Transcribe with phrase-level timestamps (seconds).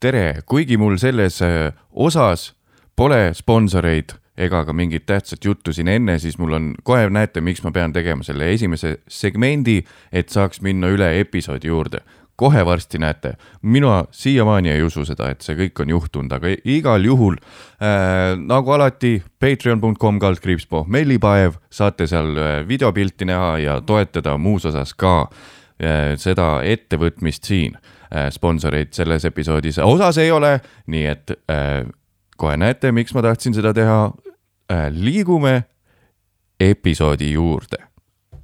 [0.00, 2.54] tere, kuigi mul selles äh, osas
[2.96, 7.60] pole sponsoreid ega ka mingit tähtsat juttu siin enne, siis mul on, kohe näete, miks
[7.64, 9.80] ma pean tegema selle esimese segmendi,
[10.12, 12.00] et saaks minna üle episoodi juurde.
[12.40, 17.04] kohe varsti näete, mina siiamaani ei usu seda, et see kõik on juhtunud, aga igal
[17.04, 24.64] juhul äh, nagu alati patreon.com kaldkriips pohmellipaev, saate seal äh, videopilti näha ja toetada muus
[24.64, 27.76] osas ka äh, seda ettevõtmist siin.
[28.30, 31.84] Sponsoreid selles episoodis osas ei ole, nii et äh,
[32.36, 34.10] kohe näete, miks ma tahtsin seda teha
[34.72, 34.88] äh,.
[34.90, 35.62] liigume
[36.60, 37.90] episoodi juurde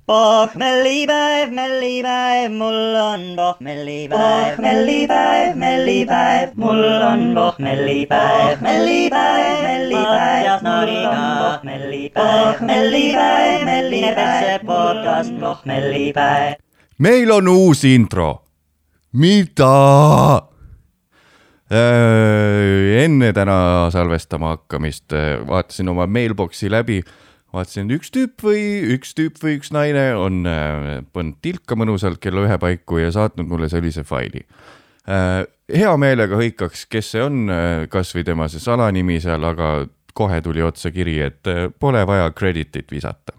[0.07, 11.11] pohmellipäev, mellipäev, mul on pohmellipäev, pohmellipäev, mellipäev, mul on pohmellipäev, mellipäev, mellipäev, Jasnariga
[11.43, 16.55] pohmellipäev, pohmellipäev, mellipäev, see podcast pohmellipäev.
[16.99, 18.46] meil on uus intro.
[19.17, 20.47] Mida?
[21.67, 27.01] Äh, enne täna salvestama hakkamist äh, vaatasin oma mailbox'i läbi
[27.55, 28.61] vaatasin, üks tüüp või
[28.95, 33.51] üks tüüp või üks naine on äh, pannud tilka mõnusalt kella ühe paiku ja saatnud
[33.51, 34.45] mulle sellise faili
[35.07, 37.51] hea meelega hõikaks, kes see on
[37.91, 39.85] kasvõi tema see salanimi seal, aga
[40.19, 43.37] kohe tuli otsa kiri, et pole vaja credit'it visata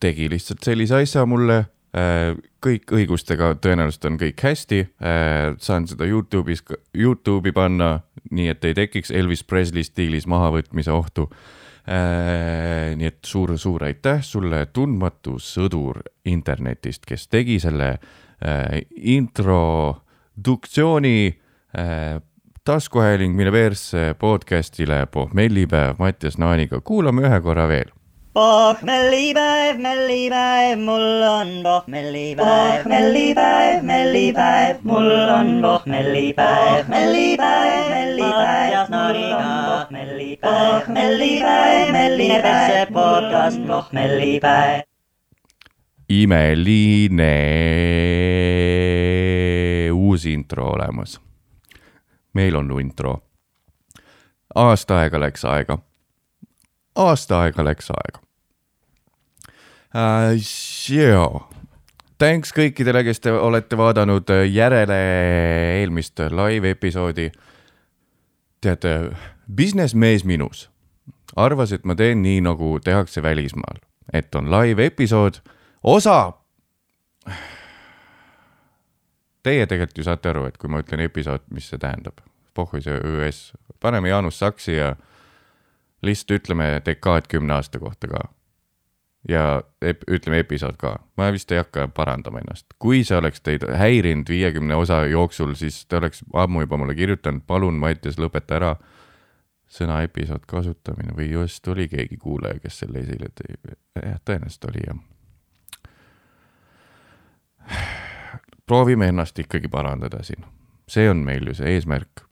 [0.00, 1.58] tegi lihtsalt sellise asja mulle
[2.66, 4.80] kõik õigustega tõenäoliselt on kõik hästi.
[5.00, 5.54] Äh,.
[5.58, 6.60] saan seda Youtube'is,
[6.92, 11.30] Youtube'i panna, nii et ei tekiks Elvis Presley stiilis mahavõtmise ohtu.
[11.86, 21.38] Äh, nii et suur-suur aitäh sulle, tundmatu sõdur internetist, kes tegi selle äh, introduktsiooni.
[21.78, 22.18] Äh,
[22.66, 27.95] taskuhääling mille persse podcast'ile pohmellipäev Mattias Naaniga, kuulame ühe korra veel
[28.36, 41.92] pohmellipäev, mellipäev, mul on pohmellipäev, mellipäev, mellipäev, mul on pohmellipäev, mellipäev, mellipäev, Jasnariga pohmellipäev, pohmellipäev,
[41.92, 44.82] mellipäev, see podcast pohmellipäev.
[46.08, 47.32] imeline
[49.92, 51.20] uus intro olemas.
[52.34, 53.22] meil on intro.
[54.54, 55.78] aasta aega läks aega.
[56.96, 58.25] aasta aega läks aega
[59.94, 60.36] uh,.
[60.90, 61.48] Joo.
[62.18, 64.96] Thanks kõikidele, kes te olete vaadanud järele
[65.82, 67.30] eelmist live episoodi.
[68.60, 69.10] teate,
[69.56, 70.70] businessmees minus
[71.36, 73.80] arvas, et ma teen nii, nagu tehakse välismaal,
[74.12, 75.40] et on live episood,
[75.82, 76.32] osa.
[79.42, 82.22] Teie tegelikult ju saate aru, et kui ma ütlen episood, mis see tähendab,
[82.54, 84.94] pohhu see ÜS, paneme Jaanus Saksi ja
[86.02, 88.24] lihtsalt ütleme dekaad kümne aasta kohta ka
[89.28, 93.64] ja ep, ütleme episood ka, ma vist ei hakka parandama ennast, kui see oleks teid
[93.66, 98.74] häirinud viiekümne osa jooksul, siis te oleks ammu juba mulle kirjutanud, palun, Mattias, lõpeta ära
[99.66, 101.14] sõna episood kasutamine.
[101.16, 103.56] Või just oli keegi kuulaja, kes selle esile tõi,
[103.98, 105.02] jah, tõenäoliselt oli jah.
[108.66, 110.46] proovime ennast ikkagi parandada siin,
[110.90, 112.25] see on meil ju see eesmärk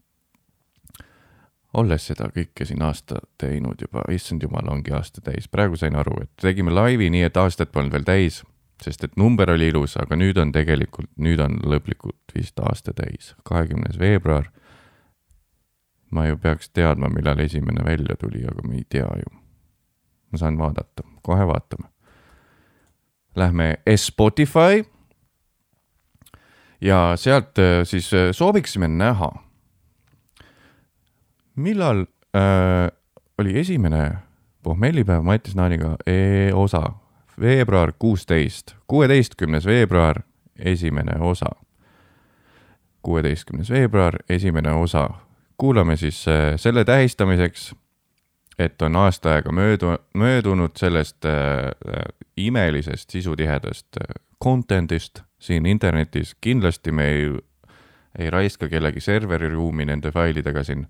[1.74, 6.22] olles seda kõike siin aasta teinud juba, issand jumal, ongi aasta täis, praegu sain aru,
[6.22, 8.42] et tegime laivi nii, et aastat polnud veel täis,
[8.82, 13.34] sest et number oli ilus, aga nüüd on tegelikult, nüüd on lõplikult vist aasta täis,
[13.48, 14.50] kahekümnes veebruar.
[16.14, 19.38] ma ju peaks teadma, millal esimene välja tuli, aga ma ei tea ju.
[20.30, 21.88] ma saan vaadata, kohe vaatame.
[23.36, 24.84] Lähme Spotify.
[26.80, 29.43] ja sealt äh, siis äh, sooviksime näha
[31.56, 32.06] millal
[32.36, 32.90] äh,
[33.38, 34.14] oli esimene
[34.62, 36.82] pohmellipäev Mattis Naaniga e osa?
[37.40, 40.22] veebruar kuusteist, kuueteistkümnes veebruar,
[40.58, 41.46] esimene osa.
[43.02, 45.10] kuueteistkümnes veebruar, esimene osa.
[45.56, 47.74] kuulame siis äh, selle tähistamiseks,
[48.58, 51.32] et on aasta aega möödu-, möödunud sellest äh,
[52.36, 57.38] imelisest sisutihedast äh, content'ist siin internetis, kindlasti me ei,
[58.18, 60.86] ei raiska kellegi serveriruumi nende failidega siin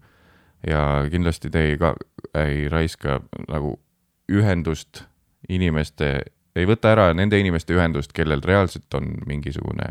[0.66, 1.94] ja kindlasti te ei ka,
[2.38, 3.76] ei raiska nagu
[4.32, 5.04] ühendust
[5.48, 6.10] inimeste,
[6.56, 9.88] ei võta ära nende inimeste ühendust, kellel reaalselt on mingisugune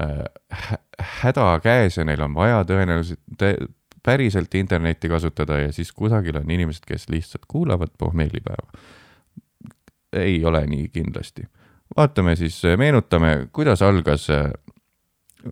[0.00, 0.74] äh,
[1.22, 3.70] häda käes ja neil on vaja tõenäoliselt
[4.02, 8.78] päriselt internetti kasutada ja siis kusagil on inimesed, kes lihtsalt kuulavad pohmeelipäeva.
[10.12, 11.46] ei ole nii kindlasti.
[11.96, 14.50] vaatame siis, meenutame, kuidas algas äh,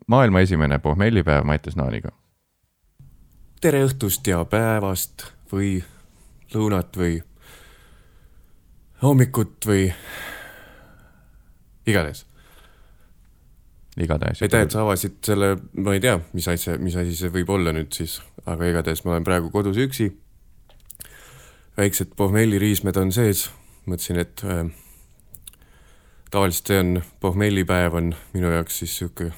[0.07, 2.20] maailma esimene pohmeelipäev Mattias Naaniga
[3.61, 5.83] tere õhtust ja päevast või
[6.55, 7.19] lõunat või
[9.03, 9.91] hommikut või
[11.87, 12.25] igatahes.
[14.01, 14.41] igatahes.
[14.43, 17.75] aitäh, et sa avasid selle, ma ei tea, mis asja, mis asi see võib olla
[17.77, 18.17] nüüd siis,
[18.47, 20.09] aga igatahes ma olen praegu kodus üksi.
[21.77, 23.51] väiksed pohmelliriismed on sees,
[23.85, 24.65] mõtlesin, et äh,
[26.31, 29.33] tavaliselt see on, pohmellipäev on minu jaoks siis sihuke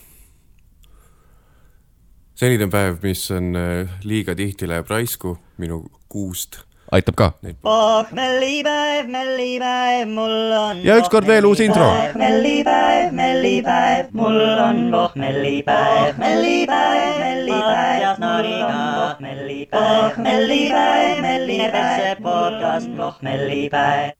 [2.42, 6.56] selline päev, mis on äh, liiga tihti läheb raisku minu kuust.
[6.92, 7.26] aitab ka.
[7.62, 11.86] pohmellipäev, mellipäev, mul on Ja ükskord veel uus intro.
[12.18, 24.16] mellipäev, mellipäev, mul on pohmellipäev, mellipäev, mellipäev, mul on pohmellipäev, mellipäev, mellipäev, see podcast pohmellipäev.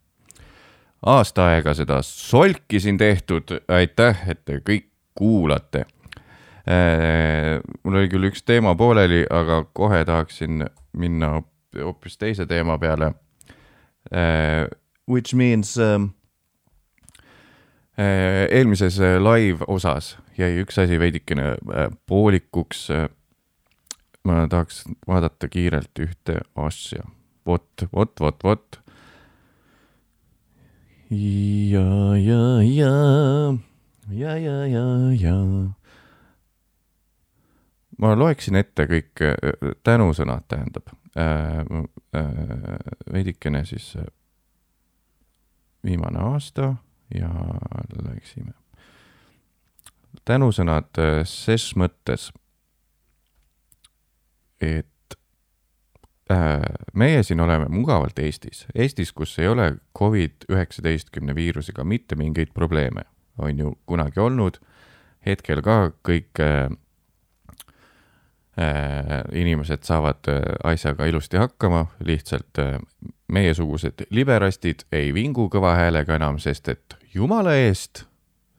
[1.07, 4.87] aasta aega seda solki siin tehtud, aitäh, et te kõik
[5.19, 5.85] kuulate.
[6.67, 10.63] Mul oli küll üks teema pooleli, aga kohe tahaksin
[10.95, 11.41] minna
[11.75, 13.13] hoopis teise teema peale.
[15.11, 16.13] Which means um,
[17.99, 22.89] eelmises äh, live osas jäi üks asi veidikene äh, poolikuks.
[24.25, 27.03] ma tahaks vaadata kiirelt ühte asja,
[27.47, 28.79] vot, vot, vot, vot
[31.11, 32.93] ja, ja, ja,
[34.09, 34.87] ja, ja, ja,
[35.19, 35.37] ja.
[37.99, 39.25] Ma loeksin ette kõik
[39.85, 41.61] tänusõnad, tähendab äh,.
[42.13, 42.77] Äh,
[43.13, 44.05] veidikene siis äh,
[45.85, 46.75] viimane aasta
[47.15, 47.31] ja
[48.03, 48.53] läksime.
[50.29, 52.29] tänusõnad äh, ses mõttes,
[54.61, 55.17] et
[56.31, 56.61] äh,
[56.93, 63.09] meie siin oleme mugavalt Eestis, Eestis, kus ei ole Covid üheksateistkümne viirusega mitte mingeid probleeme,
[63.39, 64.61] on ju kunagi olnud,
[65.27, 66.69] hetkel ka kõik äh,
[69.33, 72.75] inimesed saavad äh, asjaga ilusti hakkama, lihtsalt äh,
[73.33, 78.05] meiesugused liberastid ei vingu kõva häälega enam, sest et jumala eest,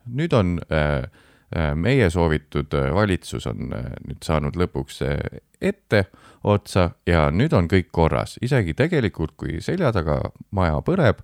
[0.10, 1.06] nüüd on äh,
[1.54, 6.08] äh, meie soovitud äh, valitsus on äh, nüüd saanud lõpuks äh, ette
[6.44, 10.20] otsa ja nüüd on kõik korras, isegi tegelikult, kui selja taga
[10.52, 11.22] maja põleb,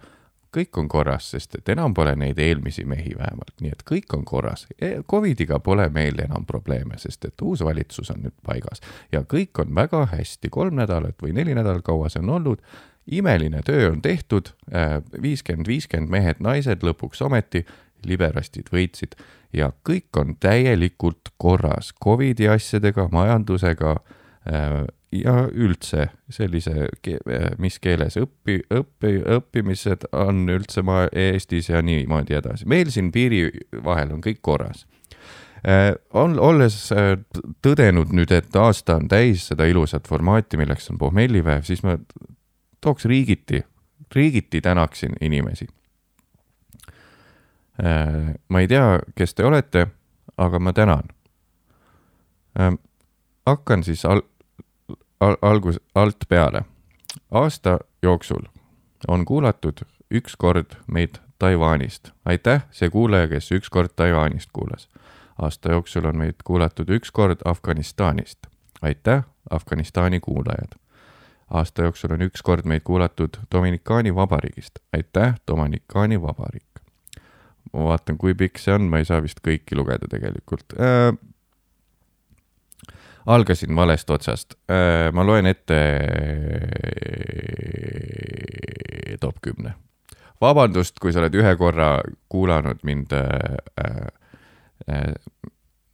[0.55, 4.25] kõik on korras, sest et enam pole neid eelmisi mehi vähemalt, nii et kõik on
[4.25, 4.65] korras.
[5.09, 8.81] Covidiga pole meil enam probleeme, sest et uus valitsus on nüüd paigas.
[9.11, 12.63] Ja kõik on väga hästi, kolm nädalat või neli nädalat, kaua see on olnud,
[13.09, 14.53] imeline töö on tehtud,
[15.21, 17.65] viiskümmend, viiskümmend mehed-naised lõpuks ometi,
[18.05, 19.17] liberastid võitsid.
[19.53, 21.89] Ja kõik on täielikult korras.
[22.03, 26.87] Covidi asjadega, majandusega äh, ja üldse sellise,
[27.61, 32.67] mis keeles õpi, õpi, õppimised on üldse maa Eestis ja niimoodi edasi.
[32.69, 33.49] meil siin piiri
[33.83, 34.85] vahel on kõik korras.
[36.13, 37.17] on, olles äh,
[37.61, 41.97] tõdenud nüüd, et aasta on täis seda ilusat formaati, milleks on pohmellipäev, siis ma
[42.81, 43.63] tooks riigiti,
[44.15, 45.67] riigiti tänaksin inimesi.
[48.49, 49.87] ma ei tea, kes te olete,
[50.37, 51.03] aga ma tänan.
[53.45, 54.28] hakkan siis al-,
[55.19, 56.61] al-, algus, alt peale.
[57.31, 58.43] aasta jooksul
[59.07, 59.81] on kuulatud
[60.11, 62.11] üks kord meid Taiwanist.
[62.25, 64.89] aitäh, see kuulaja, kes üks kord Taiwanist kuulas.
[65.41, 68.39] aasta jooksul on meid kuulatud üks kord Afganistanist.
[68.81, 70.75] aitäh, Afganistani kuulajad.
[71.53, 74.79] aasta jooksul on üks kord meid kuulatud Dominikaani Vabariigist.
[74.93, 76.63] aitäh, Dominikaani Vabariik.
[77.73, 81.13] ma vaatan, kui pikk see on, ma ei saa vist kõiki lugeda tegelikult äh,
[83.29, 84.55] algasin valest otsast.
[85.13, 85.77] ma loen ette
[89.21, 89.73] top kümne.
[90.41, 93.13] vabandust, kui sa oled ühe korra kuulanud mind.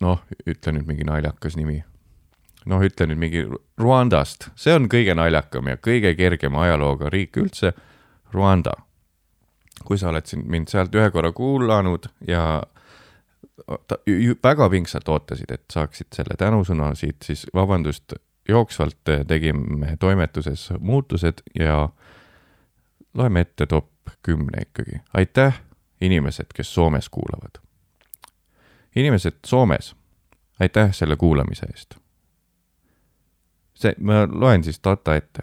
[0.05, 1.81] noh, ütle nüüd mingi naljakas nimi.
[2.65, 3.43] noh, ütle nüüd mingi
[3.81, 7.73] Rwandast, see on kõige naljakam ja kõige kergema ajalooga riik üldse.
[8.33, 8.73] Rwanda.
[9.85, 12.63] kui sa oled siin mind sealt ühe korra kuulanud ja
[14.43, 18.13] väga pingsalt ootasid, et saaksid selle tänusõna siit, siis vabandust,
[18.49, 21.89] jooksvalt tegime toimetuses muutused ja
[23.13, 23.89] loeme ette top
[24.23, 25.01] kümne ikkagi.
[25.13, 25.61] aitäh,
[26.01, 27.61] inimesed, kes Soomes kuulavad.
[28.95, 29.95] inimesed Soomes,
[30.59, 31.95] aitäh selle kuulamise eest.
[33.73, 35.41] see, ma loen siis data ette,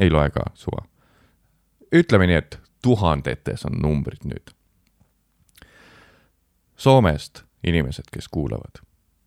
[0.00, 0.86] ei loe ka suva.
[1.94, 4.50] ütleme nii, et tuhandetes on numbrid nüüd.
[6.76, 8.82] Soomest inimesed, kes kuulavad,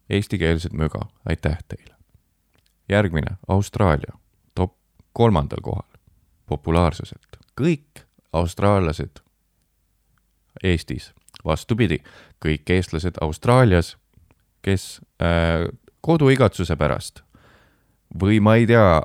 [0.10, 1.96] eestikeelset möga, aitäh teile.
[2.90, 4.14] järgmine, Austraalia,
[4.56, 4.78] top
[5.14, 5.98] kolmandal kohal
[6.46, 9.20] populaarsuselt, kõik austraallased
[10.64, 11.12] Eestis,
[11.46, 12.00] vastupidi,
[12.46, 13.98] kõik eestlased Austraalias,
[14.66, 15.68] kes äh,
[16.02, 17.22] koduigatsuse pärast
[18.22, 19.02] või ma ei tea,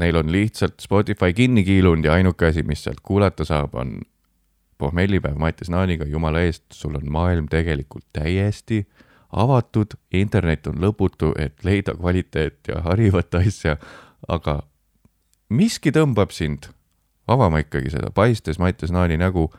[0.00, 4.00] neil on lihtsalt Spotify kinni kiilunud ja ainuke asi, mis sealt kuulata saab, on
[4.78, 8.86] pohmellipäev Mattias Naaniga, jumala eest, sul on maailm tegelikult täiesti
[9.32, 13.76] avatud, internet on lõputu, et leida kvaliteet ja harivat asja,
[14.28, 14.62] aga
[15.48, 16.70] miski tõmbab sind
[17.28, 19.52] avama ikkagi seda paistes Mattias Naani nägu.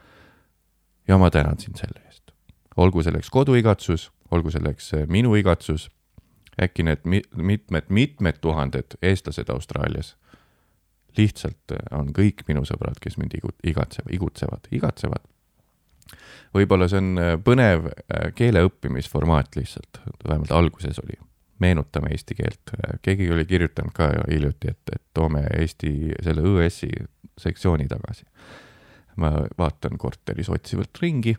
[1.08, 2.32] ja ma tänan sind selle eest.
[2.78, 5.90] olgu selleks koduigatsus, olgu selleks äh, minu igatsus,
[6.62, 7.00] äkki need
[7.36, 10.18] mitmed-mitmed tuhanded eestlased Austraalias
[11.18, 15.26] lihtsalt äh, on kõik minu sõbrad, kes mind igatsevad, igutsevad, igatsevad.
[16.56, 17.90] võib-olla see on äh, põnev
[18.36, 21.20] keele õppimisformaat lihtsalt, vähemalt alguses oli.
[21.60, 26.90] meenutame eesti keelt, keegi oli kirjutanud ka hiljuti, et, et toome Eesti selle õ-s-i
[27.38, 28.26] sektsiooni tagasi.
[29.16, 31.36] ma vaatan korteris otsivalt ringi,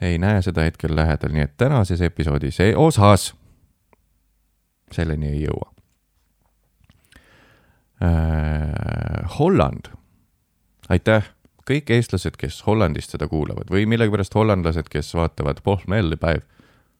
[0.00, 3.32] ei näe seda hetkel lähedal, nii et tänases episoodis osas
[4.92, 5.71] selleni ei jõua
[8.02, 9.38] äh,.
[9.38, 9.88] Holland,
[10.88, 11.28] aitäh,
[11.68, 16.42] kõik eestlased, kes Hollandist seda kuulavad või millegipärast hollandlased, kes vaatavad Pohmelpäev,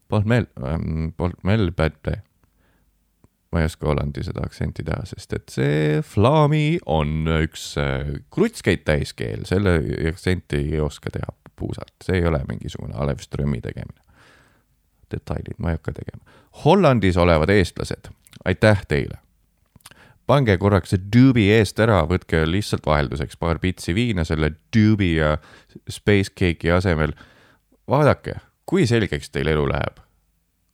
[0.09, 2.23] Pohmel ähm,, Pohmelpäev
[3.53, 8.87] ma ei oska Hollandi seda aktsenti teha, sest et see flaami on üks äh, krutskeid
[8.89, 9.77] täiskeel, selle
[10.09, 14.01] aktsenti ei oska teha puusalt, see ei ole mingisugune Alev Strömi tegemine.
[15.13, 16.25] detailid ma ei hakka tegema.
[16.65, 18.09] Hollandis olevad eestlased,
[18.49, 19.19] aitäh teile.
[20.33, 25.37] Pange korraks see Doobi eest ära, võtke lihtsalt vahelduseks paar pitsi viina selle Doobi ja
[25.91, 27.13] Space Cake'i asemel.
[27.89, 29.99] vaadake, kui selgeks teil elu läheb.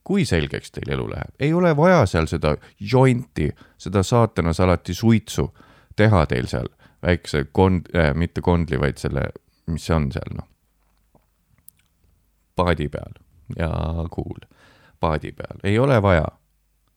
[0.05, 5.49] Kui selgeks teil elu läheb, ei ole vaja seal seda jointi, seda saatana salati suitsu
[5.97, 6.69] teha teil seal
[7.03, 9.27] väikse kond- äh,, mitte kondli, vaid selle,
[9.67, 10.49] mis see on seal, noh.
[12.57, 13.19] paadi peal.
[13.59, 13.71] Ja
[14.11, 14.45] kuul,
[15.01, 16.27] paadi peal, ei ole vaja.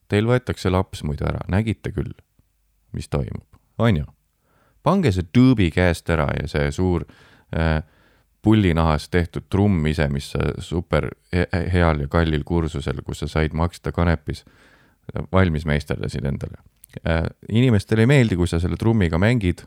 [0.08, 2.12] Teil võetakse laps muidu ära, nägite küll,
[2.92, 4.06] mis toimub, on ju?
[4.82, 7.04] pange see tuubi käest ära ja see suur
[7.54, 7.82] äh,
[8.42, 11.08] pullinahast tehtud trumm ise, mis sa super
[11.72, 14.42] heal ja kallil kursusel, kus sa said maksta kanepis,
[15.32, 16.58] valmis meisterdasid endale.
[17.08, 19.62] Äh, inimestele ei meeldi, kui sa selle trummiga mängid,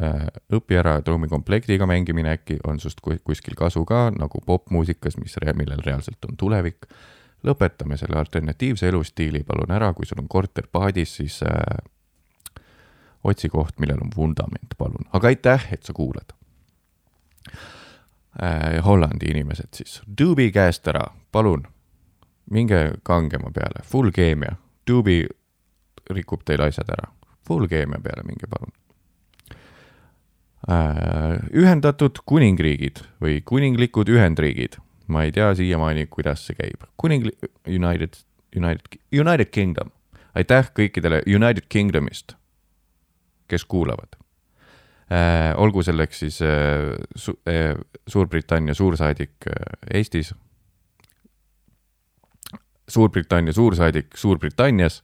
[0.00, 5.82] äh, õpi ära trummikomplektiga mängimine, äkki on sust kuskil kasu ka, nagu popmuusikas, mis, millel
[5.86, 6.86] reaalselt on tulevik.
[7.40, 11.78] lõpetame selle alternatiivse elustiili palun ära, kui sul on korter paadis, siis äh,
[13.24, 16.32] otsi koht, millel on vundament, palun, aga aitäh, et sa kuulad.
[18.40, 21.66] Äh, Hollandi inimesed siis, Dubi käest ära, palun,
[22.50, 25.22] minge kangema peale, full keemia, Dubi
[26.10, 27.10] rikub teil asjad ära,
[27.46, 28.72] full keemia peale minge palun.
[30.70, 31.40] Äh,.
[31.56, 34.76] ühendatud kuningriigid või kuninglikud ühendriigid,
[35.08, 37.34] ma ei tea siiamaani, kuidas see käib, kuningli-,
[37.66, 38.20] United,
[38.56, 39.90] United, United Kingdom,
[40.36, 42.36] aitäh kõikidele United Kingdomist,
[43.50, 44.20] kes kuulavad
[45.10, 47.74] Äh, olgu selleks siis äh, su äh,
[48.06, 49.32] Suurbritannia suursaadik
[49.94, 50.34] Eestis,
[52.88, 55.02] Suurbritannia suursaadik Suurbritannias,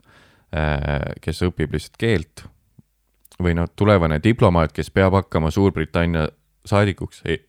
[1.22, 2.44] kes õpib lihtsalt keelt
[3.42, 6.28] või noh, tulevane diplomaat, kes peab hakkama Suurbritannia
[6.66, 7.40] saadikuks e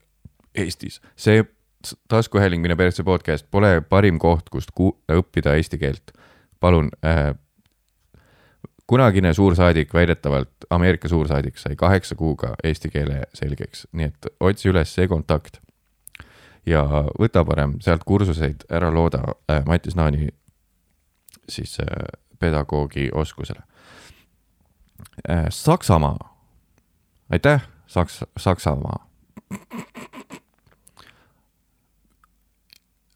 [0.58, 1.02] Eestis.
[1.16, 1.46] see
[2.10, 4.74] taskuhääling Mine persse podcast pole parim koht, kust
[5.14, 6.12] õppida eesti keelt.
[6.60, 7.36] palun äh,
[8.88, 14.94] kunagine suursaadik, väidetavalt Ameerika suursaadik, sai kaheksa kuuga eesti keele selgeks, nii et otsi üles
[14.96, 15.60] see kontakt.
[16.68, 16.84] ja
[17.20, 20.28] võta parem sealt kursuseid, ära looda äh, Mattis Naani
[21.50, 21.88] siis äh,
[22.40, 23.62] pedagoogi oskusele
[25.30, 25.46] äh,.
[25.50, 26.36] Saksamaa,
[27.30, 29.08] aitäh, Saks-, Saksamaa.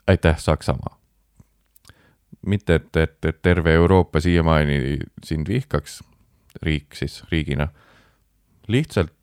[0.08, 1.01] aitäh, Saksamaa
[2.48, 6.02] mitte et, et, et terve Euroopa siiamaani sind vihkaks,
[6.62, 7.68] riik siis riigina.
[8.68, 9.14] lihtsalt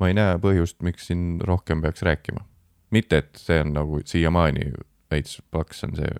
[0.00, 2.44] ma ei näe põhjust, miks siin rohkem peaks rääkima.
[2.90, 4.72] mitte, et see on nagu siiamaani
[5.10, 6.12] veits paks on see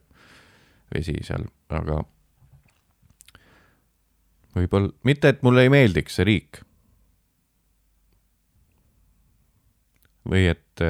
[0.95, 2.03] vesi seal, aga
[4.57, 6.63] võib-olla, mitte et mulle ei meeldiks see riik.
[10.27, 10.83] või et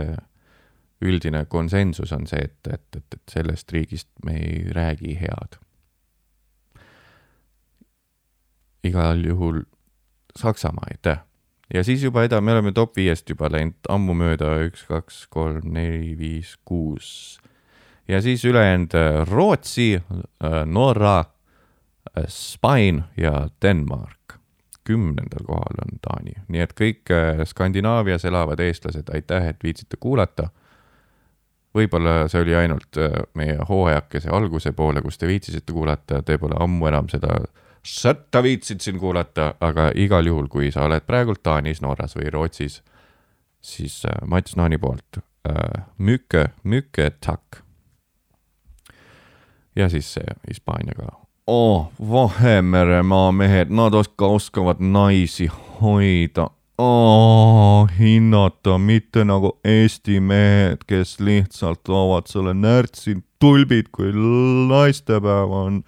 [1.01, 5.61] üldine konsensus on see, et, et, et, et sellest riigist me ei räägi head.
[8.87, 9.65] igal juhul
[10.37, 11.19] Saksamaa, aitäh.
[11.75, 15.73] ja siis juba eda-, me oleme top viiest juba läinud ammu mööda, üks, kaks, kolm,
[15.75, 17.41] neli, viis, kuus.
[18.09, 24.39] ja siis ülejäänud äh, Rootsi, äh, Norra, äh, Spain ja Denmark
[24.87, 27.11] kümnendal kohal on Taani, nii et kõik
[27.51, 30.47] Skandinaavias elavad eestlased, aitäh, et viitsite kuulata
[31.77, 36.59] võib-olla see oli ainult äh, meie hooajakese alguse poole, kus te viitsisite kuulata, te pole
[36.61, 37.39] ammu enam seda
[37.87, 42.81] sõtta viitsid siin kuulata, aga igal juhul, kui sa oled praegult Taanis, Norras või Rootsis,
[43.63, 47.63] siis äh, Mats Naani poolt äh, mücke, mücke takk.
[49.77, 51.13] ja siis see Hispaania ka.
[51.47, 57.89] oh, Vahemeremaa mehed, nad oska, oskavad naisi hoida oh,.
[57.99, 64.13] hinnata, mitte nagu Eesti mehed, kes lihtsalt toovad sulle närtsi tulbid, kui
[64.69, 65.81] naistepäev on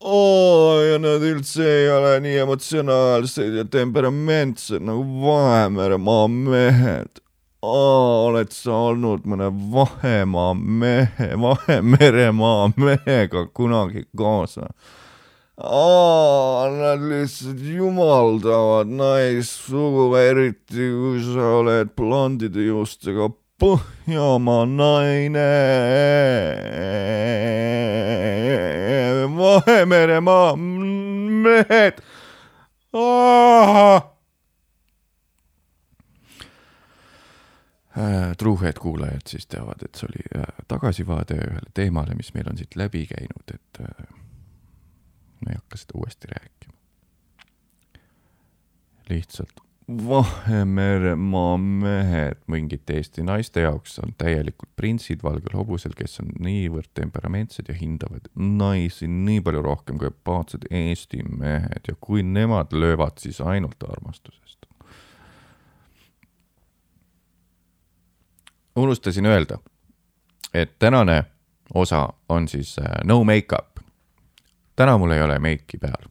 [0.00, 7.24] oo, ja nad üldse ei ole nii emotsionaalsed ja temperamentsed nagu Vahemeremaa mehed
[7.64, 14.70] oled sa olnud mõne Vahemaa mehe, Vahemeremaa mehega kunagi kaasa?
[15.56, 23.30] Nad lihtsalt jumaldavad naissugu, eriti kui sa oled blondide juustega
[23.62, 25.46] Põhjamaa naine.
[29.38, 32.02] Vahemeremaa mehed
[37.98, 42.58] Äh, Truuhead kuulajad siis teavad, et see oli äh, tagasivaade ühele teemale, mis meil on
[42.58, 44.13] siit läbi käinud, et äh,
[45.44, 46.74] ma ei hakka seda uuesti rääkima.
[49.10, 49.60] lihtsalt
[50.08, 57.68] Vahemeremaa mehed mingite Eesti naiste jaoks on täielikult printsid valgel hobusel, kes on niivõrd temperamentsed
[57.68, 63.42] ja hindavad naisi nii palju rohkem kui empaatsed Eesti mehed ja kui nemad löövad, siis
[63.44, 64.44] ainult armastusest
[68.76, 69.58] unustasin öelda,
[70.54, 71.24] et tänane
[71.74, 73.73] osa on siis äh, no make-up.
[74.76, 76.08] Täna mul ei ole meiki peal.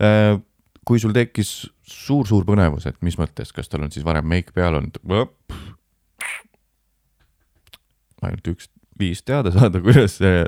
[0.00, 0.38] Äh,
[0.86, 4.78] kui sul tekkis suur-suur põnevus, et mis mõttes, kas tal on siis varem meik peal
[4.78, 5.00] olnud?
[8.20, 8.68] ainult üks
[9.00, 10.44] viis teada saada, kuidas see,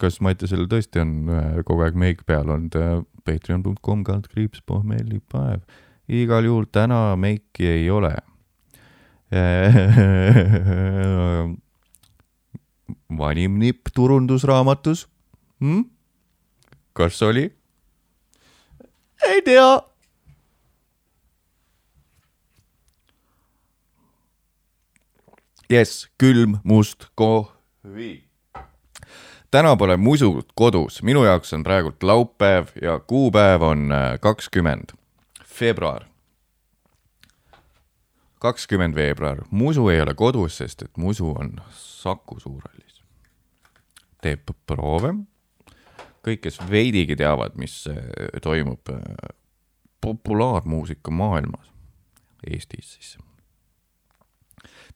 [0.00, 2.72] kas Mattiasel tõesti on äh, kogu aeg meik peal olnud.
[3.28, 5.60] Patreon.com kaldkriips pohmellipäev.
[6.08, 8.14] igal juhul täna meiki ei ole
[13.18, 15.08] vanim nipp turundusraamatus
[15.60, 15.82] hm??
[16.92, 17.50] kas oli?
[19.26, 19.82] ei tea.
[25.70, 28.24] jess, külm must kohvi.
[29.50, 34.96] täna pole musu kodus, minu jaoks on praegult laupäev ja kuupäev on äh, kakskümmend
[35.60, 36.10] veebruar
[38.40, 41.58] kakskümmend veebruar, Musu ei ole kodus, sest et Musu on
[42.02, 43.02] Saku Suurhallis.
[44.22, 45.14] teeb proove.
[46.20, 47.96] kõik, kes veidigi teavad, mis äh,
[48.42, 49.00] toimub äh,
[50.00, 51.70] populaarmuusika maailmas,
[52.46, 53.18] Eestis siis,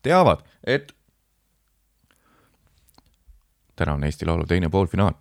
[0.03, 0.93] teavad, et
[3.77, 5.17] täna on Eesti Laulu teine poolfinaal.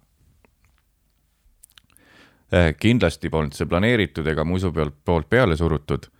[2.53, 6.11] Äh, kindlasti polnud see planeeritud ega Musu pealt poolt peale surutud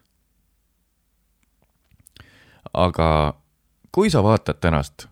[2.73, 3.38] aga
[3.91, 5.08] kui sa vaatad tänast,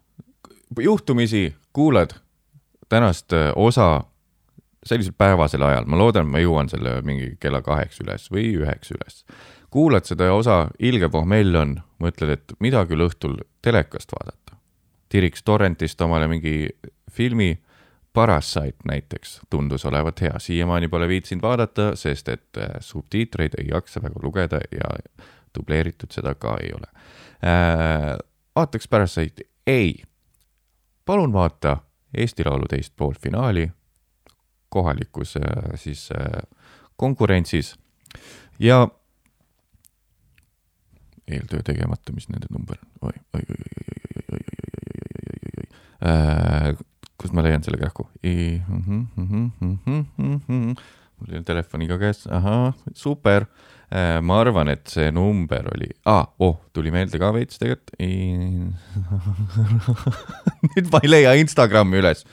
[0.79, 2.15] juhtumisi kuulad
[2.89, 4.03] tänast äh, osa
[4.85, 9.25] sellisel päevasel ajal, ma loodan, ma jõuan selle mingi kella kaheks üles või üheks üles.
[9.69, 14.57] kuulad seda osa, ilge pohmell on, mõtled, et mida küll õhtul telekast vaadata.
[15.09, 16.69] tiriks torrentist omale mingi
[17.11, 17.59] filmi,
[18.13, 24.01] Parasite näiteks tundus olevat hea, siiamaani pole viitsinud vaadata, sest et äh, subtiitreid ei jaksa
[24.03, 24.89] väga lugeda ja
[25.55, 26.89] dubleeritud seda ka ei ole
[27.45, 28.17] äh,.
[28.55, 30.03] vaataks Parasite'i, ei.
[31.05, 31.77] Palun vaata
[32.17, 33.71] Eesti Laulu teist poolfinaali
[34.69, 35.43] kohalikus äh,
[35.75, 36.41] siis äh,
[36.95, 37.79] konkurentsis
[38.59, 38.87] ja
[41.27, 44.99] eeltöö tegemata, mis nende number on, oi, oi, oi, oi, oi, oi, oi, oi, oi,
[45.01, 45.07] oi,
[46.01, 46.75] oi, oi, oi,
[47.21, 48.07] kust ma leian selle kähku?
[51.21, 55.89] mul ei ole telefoni ka käes, ahah, super Äh, ma arvan, et see number oli
[56.07, 57.91] ah,, oh, tuli meelde ka veits tegelikult.
[60.71, 62.23] nüüd ma ei leia Instagrami üles.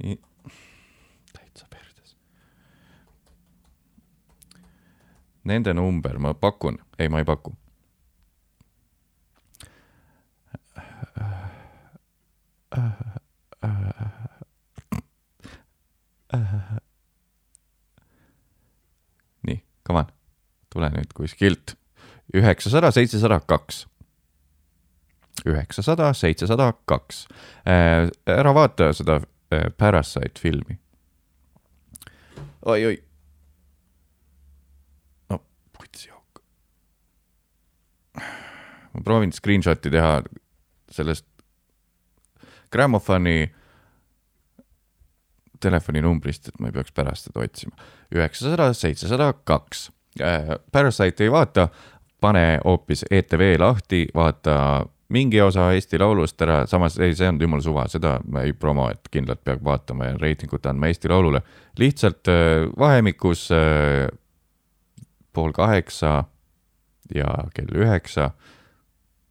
[0.00, 2.16] täitsa perses.
[5.44, 7.52] Nende number, ma pakun, ei, ma ei paku
[19.86, 20.08] come on,
[20.72, 21.76] tule nüüd kuskilt.
[22.34, 23.86] üheksasada, seitsesada kaks.
[25.46, 27.26] üheksasada, seitsesada kaks.
[27.66, 29.20] Äh, ära vaata seda
[29.52, 30.80] äh, Parasite filmi
[32.66, 32.86] oi,.
[32.86, 33.02] oi-oi.
[35.30, 35.38] no
[35.78, 36.42] putsi auk.
[38.92, 40.18] ma proovin screenshot'i teha
[40.90, 41.26] sellest
[42.72, 43.46] grammofoni
[45.66, 47.76] telefoninumbrist, et ma ei peaks pärast seda otsima.
[48.14, 49.90] üheksasada, seitsesada kaks.
[50.20, 51.68] Äh, Parasite ei vaata,
[52.20, 57.62] pane hoopis ETV lahti, vaata mingi osa Eesti Laulust ära, samas ei, see on jumala
[57.62, 61.42] suva, seda ma ei promo, et kindlalt peab vaatama ja reitingut andma Eesti Laulule.
[61.78, 64.08] lihtsalt äh, vahemikus äh,
[65.32, 66.24] pool kaheksa
[67.14, 68.30] ja kell üheksa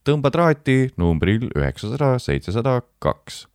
[0.06, 3.46] tõmba traati numbril üheksasada seitsesada kaks.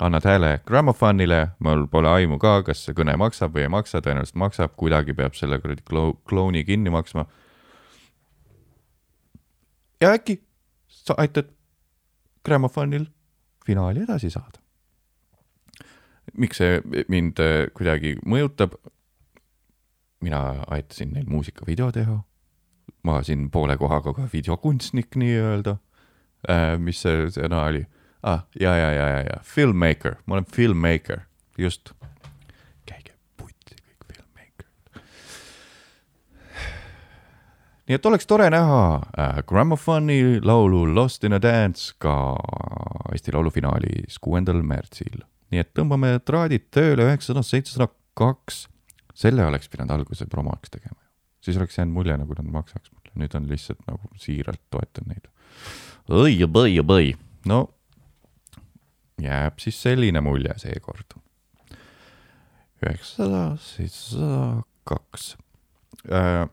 [0.00, 4.40] Annad hääle Grammofonile, mul pole aimu ka, kas see kõne maksab või ei maksa, tõenäoliselt
[4.40, 7.26] maksab, kuidagi peab selle kuradi klo-, klouni kinni maksma.
[10.00, 10.40] ja äkki
[10.88, 11.48] sa aitad
[12.44, 13.06] Grammofonil
[13.66, 14.60] finaali edasi saada.
[16.36, 18.76] miks see mind äh, kuidagi mõjutab?
[20.20, 22.20] mina aitasin neil muusikavideo teha.
[23.02, 25.76] ma siin poole kohaga ka videokunstnik nii-öelda.
[26.78, 27.86] mis see sõna oli?
[28.22, 31.20] Ah, ja, ja, ja, ja, ja filmmaker, ma olen filmmaker,
[31.58, 31.92] just.
[32.86, 34.66] käige putsi kõik filmmaker
[37.86, 38.82] nii et oleks tore näha
[39.18, 42.36] äh, Grammofoni laulu Lost in a Dance ka
[43.12, 45.22] Eesti Laulu finaalis kuuendal märtsil.
[45.50, 48.66] nii et tõmbame traadid tööle üheksasada, seitsesada kaks.
[49.14, 51.10] selle oleks pidanud alguse promoks tegema ju.
[51.40, 55.30] siis oleks jäänud mulje, nagu nad maksaks mulle, nüüd on lihtsalt nagu siiralt toetan neid.
[56.10, 57.14] õi ja põi ja põi,
[57.46, 57.66] no
[59.22, 61.16] jääb siis selline mulje seekord.
[62.84, 65.36] üheksasada, seitsesada kaks
[66.12, 66.48] äh,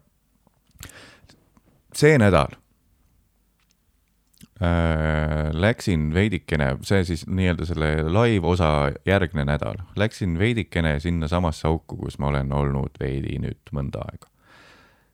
[1.98, 2.56] see nädal
[4.64, 12.20] äh, läksin veidikene, see siis nii-öelda selle live-osa järgne nädal, läksin veidikene sinnasamasse auku, kus
[12.20, 14.30] ma olen olnud veidi nüüd mõnda aega.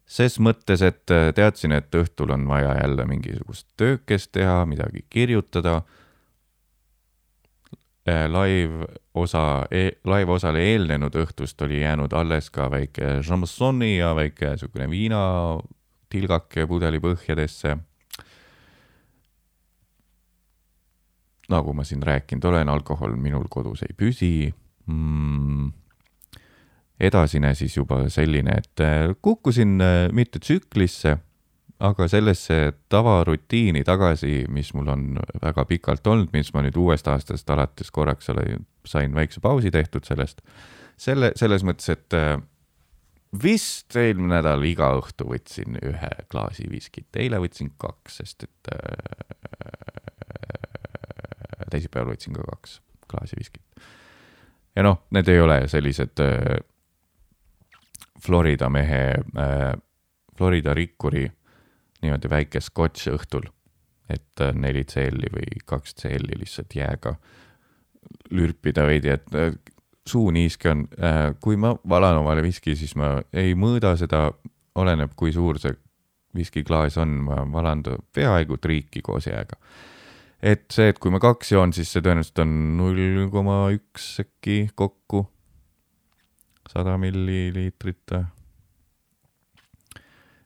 [0.06, 5.82] ses mõttes, et äh, teadsin, et õhtul on vaja jälle mingisugust töökest teha, midagi kirjutada
[8.32, 14.54] live osa e,, live osale eelnenud õhtust oli jäänud alles ka väike šampsoni ja väike
[14.54, 15.22] niisugune viina
[16.10, 17.78] tilgake pudelipõhjadesse.
[21.50, 24.54] nagu ma siin rääkinud olen, alkohol minul kodus ei püsi.
[24.89, 25.72] Mm..
[27.00, 31.17] edasine siis juba selline, et äh, kukkusin äh, mitte tsüklisse,
[31.80, 35.06] aga sellesse tavarutiini tagasi, mis mul on
[35.42, 40.04] väga pikalt olnud, mis ma nüüd uuest aastast alates korraks olen, sain väikse pausi tehtud
[40.08, 40.42] sellest.
[41.00, 42.36] selle, selles mõttes, et äh,
[43.44, 48.82] vist eelmine nädal iga õhtu võtsin ühe klaasi viskit, eile võtsin kaks, sest et äh,
[51.72, 53.63] teisipäeval võtsin ka kaks klaasi viskit.
[54.76, 56.60] ja noh, need ei ole sellised äh,
[58.20, 59.24] Florida mehe
[60.36, 61.24] Florida rikkuri
[62.04, 63.50] niimoodi väike skotš õhtul,
[64.10, 67.16] et äh, neli CL-i või kaks CL-i lihtsalt jääga
[68.32, 69.54] lürpida veidi, et äh,
[70.08, 74.30] suuniiske on, äh, kui ma valan omale viski, siis ma ei mõõda seda,
[74.80, 75.76] oleneb, kui suur see
[76.36, 79.58] viskiklaas on, ma valan ta peaaegu triiki koos jääga.
[80.40, 84.70] et see, et kui ma kaks joon, siis see tõenäoliselt on null koma üks äkki
[84.76, 85.26] kokku,
[86.70, 88.14] sada milliliitrit.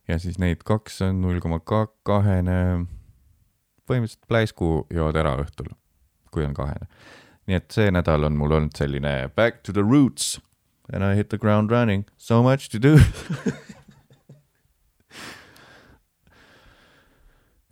[0.08, 2.86] Ja siis neid kaks on null koma kahene,
[3.88, 5.70] põhimõtteliselt pläisku jood ära õhtul,
[6.32, 6.90] kui on kahene.
[7.48, 10.38] Nii et see nädal on mul olnud selline back to the roots
[10.92, 12.98] and I hit the ground running, so much to do.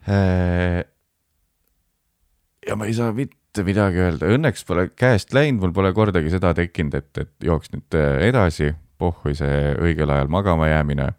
[0.07, 0.83] Äh,
[2.67, 6.55] ja ma ei saa mitte midagi öelda, õnneks pole käest läinud, mul pole kordagi seda
[6.57, 11.11] tekkinud, et, et jooks nüüd äh, edasi, pohhui see õigel ajal magama jäämine.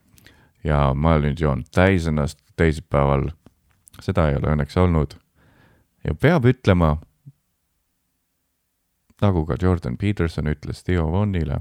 [0.65, 3.31] Ja ma nüüd joon täis ennast teisipäeval.
[4.01, 5.17] seda ei ole õnneks olnud.
[6.05, 6.97] ja peab ütlema
[9.23, 11.61] nagu ka Jordan Peterson ütles Theo Vonile.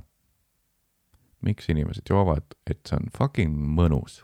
[1.42, 4.22] miks inimesed joovad, et see on fucking mõnus.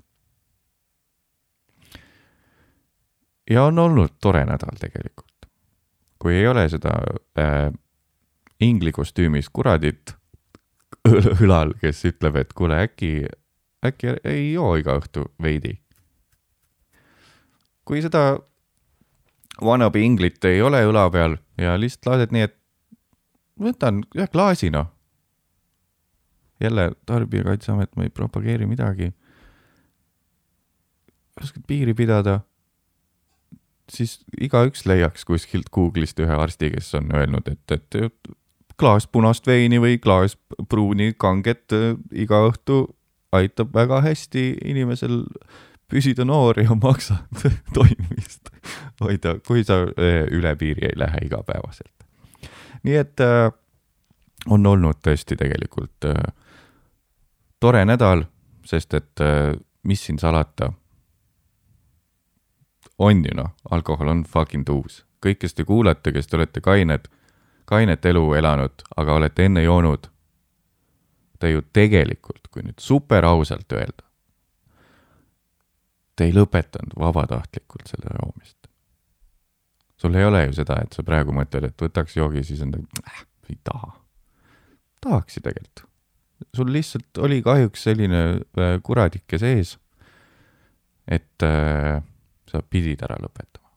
[3.49, 5.49] ja on olnud tore nädal tegelikult.
[6.19, 6.93] kui ei ole seda
[7.39, 7.73] äh,
[8.59, 10.15] ingli kostüümis kuradit
[11.41, 13.27] õlal, kes ütleb, et kuule, äkki,
[13.85, 15.77] äkki ei joo iga õhtu veidi.
[17.85, 18.39] kui seda
[19.63, 22.55] wannabe inglit ei ole õla peal ja lihtsalt lased nii, et
[23.61, 24.91] võtan jah klaasi noh.
[26.59, 29.13] jälle Tarbijakaitseamet, ma ei propageeri midagi.
[31.41, 32.39] oskad piiri pidada,
[33.89, 38.11] siis igaüks leiaks kuskilt Google'ist ühe arsti, kes on öelnud, et, et
[38.77, 40.37] klaas punast veini või klaas
[40.69, 42.96] pruuni kanget äh, iga õhtu
[43.31, 45.23] aitab väga hästi inimesel
[45.91, 48.51] püsida noor ja maksab toimimist
[49.01, 51.93] hoida, kui sa äh, üle piiri ei lähe igapäevaselt.
[52.83, 53.51] Nii et äh,
[54.49, 56.21] on olnud tõesti tegelikult äh,
[57.59, 58.25] tore nädal,
[58.65, 60.71] sest et äh, mis siin salata,
[62.97, 65.03] on ju noh, alkohol on fucking tuus.
[65.25, 67.07] kõik, kes te kuulate, kes te olete kained,
[67.65, 70.07] kainet elu elanud, aga olete enne joonud,
[71.39, 74.07] te ju tegelikult, kui nüüd super ausalt öelda,
[76.17, 78.57] te ei lõpetanud vabatahtlikult selle joomist.
[79.97, 82.81] sul ei ole ju seda, et sa praegu mõtled, et võtaks joogi, siis on ta
[83.05, 83.91] äh,, ei taha.
[85.01, 85.85] tahaks ju tegelikult.
[86.55, 89.77] sul lihtsalt oli kahjuks selline äh, kuradike sees,
[91.07, 92.01] et äh,
[92.49, 93.69] sa pidid ära lõpetama.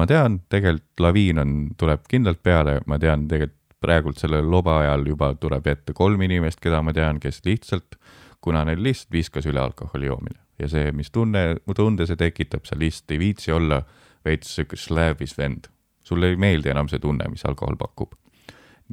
[0.00, 5.04] ma tean, tegelikult laviin on, tuleb kindlalt peale, ma tean tegelikult praegult selle loba ajal
[5.06, 7.98] juba tuleb ette kolm inimest, keda ma tean, kes lihtsalt,
[8.40, 12.78] kuna neil lihtsalt viskas üle alkoholi joomine ja see, mis tunne, tunde see tekitab, sa
[12.78, 13.80] lihtsalt ei viitsi olla
[14.24, 15.68] veits sihuke släävis vend.
[16.06, 18.14] sulle ei meeldi enam see tunne, mis alkohol pakub.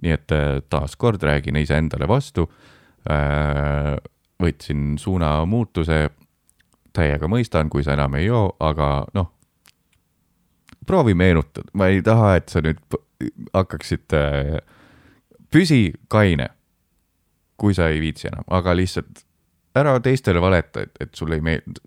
[0.02, 2.50] nii et äh, taaskord räägin iseendale vastu.
[4.43, 6.10] võtsin suunamuutuse,
[6.96, 9.28] täiega mõistan, kui sa enam ei joo, aga noh,
[10.88, 12.80] proovi meenutada, ma ei taha, et sa nüüd
[13.54, 14.16] hakkaksid,
[15.54, 15.82] püsi
[16.12, 16.50] kaine,
[17.60, 19.24] kui sa ei viitsi enam, aga lihtsalt
[19.78, 21.82] ära teistele valeta, et, et sulle ei meeldi.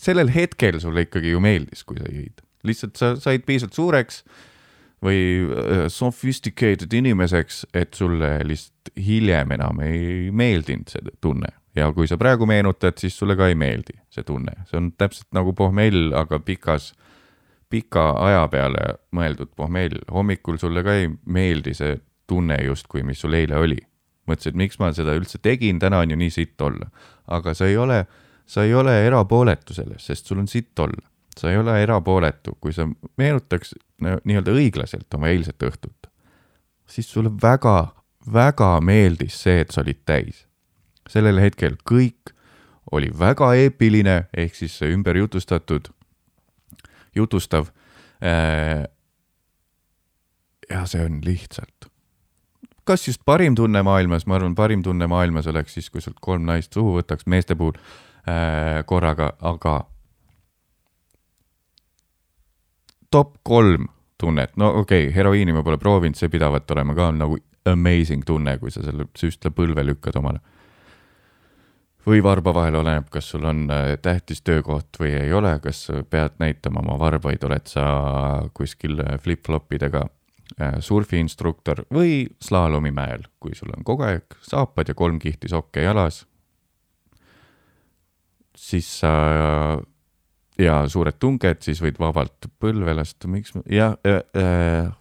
[0.00, 4.22] sellel hetkel sulle ikkagi ju meeldis, kui sa jõid, lihtsalt sa said piisavalt suureks
[5.04, 11.50] või äh, sophisticated inimeseks, et sulle lihtsalt hiljem enam ei meeldinud see tunne.
[11.74, 15.26] Ja kui sa praegu meenutad, siis sulle ka ei meeldi see tunne, see on täpselt
[15.34, 16.92] nagu pohmell, aga pikas,
[17.70, 21.96] pika aja peale mõeldud pohmell, hommikul sulle ka ei meeldi see
[22.26, 23.80] tunne justkui, mis sul eile oli.
[24.24, 26.86] mõtlesid, miks ma seda üldse tegin, täna on ju nii sitt olla,
[27.28, 28.06] aga sa ei ole,
[28.46, 31.04] sa ei ole erapooletu selles, sest sul on sitt olla
[31.40, 36.08] sa ei ole erapooletu, kui sa meenutaks nii-öelda õiglaselt oma eilset õhtut,
[36.86, 37.94] siis sulle väga,
[38.32, 40.46] väga meeldis see, et sa olid täis.
[41.08, 42.32] sellel hetkel kõik
[42.92, 45.90] oli väga eepiline, ehk siis ümberjutustatud,
[47.16, 47.70] jutustav.
[50.70, 51.88] ja see on lihtsalt,
[52.88, 56.46] kas just parim tunne maailmas, ma arvan, parim tunne maailmas oleks siis, kui sealt kolm
[56.48, 59.74] naist suhu võtaks meeste puhul äh, korraga, aga
[63.10, 63.88] top kolm
[64.20, 67.38] tunnet, no okei okay,, heroiini ma pole proovinud, see pidavat olema ka nagu
[67.70, 70.40] amazing tunne, kui sa selle süstle põlve lükkad omale.
[72.06, 76.36] Või varba vahel oleneb, kas sul on äh, tähtis töökoht või ei ole, kas pead
[76.42, 77.86] näitama oma varbaid, oled sa
[78.56, 85.18] kuskil äh, flip-flopidega äh, surfiinstruktor või slaalomimäel, kui sul on kogu aeg saapad ja kolm
[85.22, 86.24] kihti sokke jalas,
[88.54, 89.14] siis sa
[90.60, 94.92] ja suured tunged, siis võid vabalt põlve lasta, miks ma, jah äh,, äh,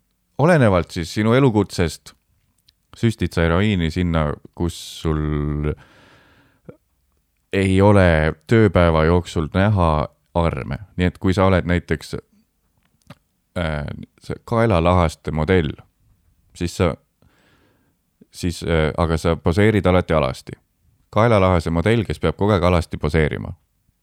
[0.41, 2.15] olenevalt siis sinu elukutsest
[2.97, 5.71] süstid sa heroiini sinna, kus sul
[7.53, 12.15] ei ole tööpäeva jooksul näha arme, nii et kui sa oled näiteks
[13.57, 13.85] äh,
[14.21, 15.71] see kaelalahaste modell,
[16.55, 16.95] siis sa,
[18.31, 20.51] siis äh,, aga sa poseerid alati alasti.
[21.09, 23.53] kaelalahase modell, kes peab kogu aeg alasti poseerima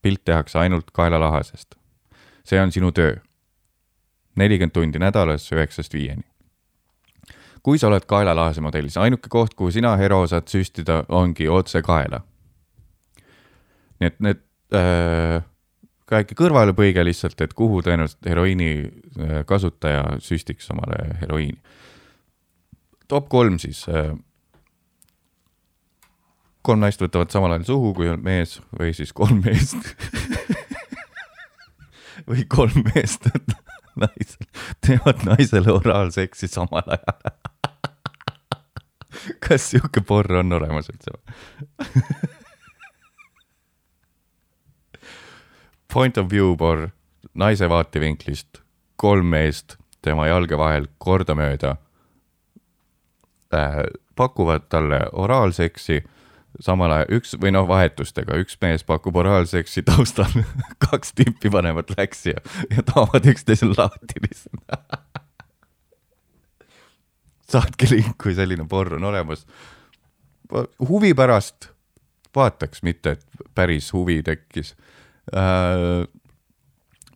[0.01, 1.75] pilt tehakse ainult kaelalahasest.
[2.43, 3.15] see on sinu töö.
[4.35, 6.23] nelikümmend tundi nädalas üheksast viieni.
[7.63, 12.21] kui sa oled kaelalahase modellis, ainuke koht, kuhu sina, Hero, saad süstida, ongi otse kaela.
[14.01, 14.41] Nii et need
[14.75, 15.43] äh,
[16.09, 21.61] ka äkki kõrvalepõige lihtsalt, et kuhu tõenäoliselt heroiini äh, kasutaja süstiks omale heroiini.
[23.07, 24.11] top kolm siis äh,
[26.61, 29.93] kolm naist võtavad samal ajal suhu, kui on mees või siis kolm meest
[32.29, 33.29] või kolm meest
[34.01, 37.33] naisel, teevad naisele oraalseksi samal ajal.
[39.47, 42.37] kas sihuke porr on olemas üldse või?
[45.93, 46.89] Point of view porr,
[47.35, 48.61] naise vaatevinklist,
[48.95, 51.75] kolm meest tema jalge vahel kordamööda
[53.53, 53.83] äh,
[54.15, 55.99] pakuvad talle oraalseksi
[56.59, 60.31] samal ajal üks või noh, vahetustega, üks mees pakub oraalseksi taustal,
[60.85, 64.63] kaks tüüpi panevad läksi ja, ja taovad üksteisele lahti lihtsalt.
[67.51, 69.45] saatke link, kui selline porr on olemas.
[70.79, 71.69] huvi pärast
[72.35, 73.25] vaataks, mitte et
[73.55, 74.75] päris huvi tekkis
[75.35, 76.07] äh,.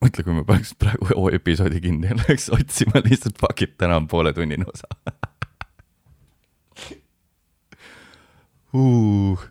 [0.04, 4.00] mõtle, kui ma paneks praegu oo episoodi kinni ja läheks otsima lihtsalt fuck it, täna
[4.02, 4.88] on pooletunnine osa
[8.76, 9.46] uh..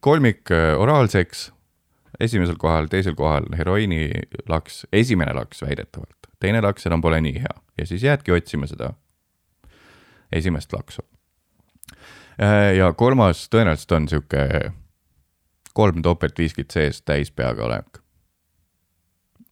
[0.00, 1.50] kolmik äh, oraalseks,
[2.20, 4.08] esimesel kohal, teisel kohal heroiini
[4.48, 8.92] laks, esimene laks väidetavalt, teine laks enam pole nii hea ja siis jäädki otsima seda
[10.32, 11.02] esimest laksu.
[12.76, 14.72] ja kolmas tõenäoliselt on sihuke
[15.74, 17.98] kolm topeltviskit sees täis peaga olek.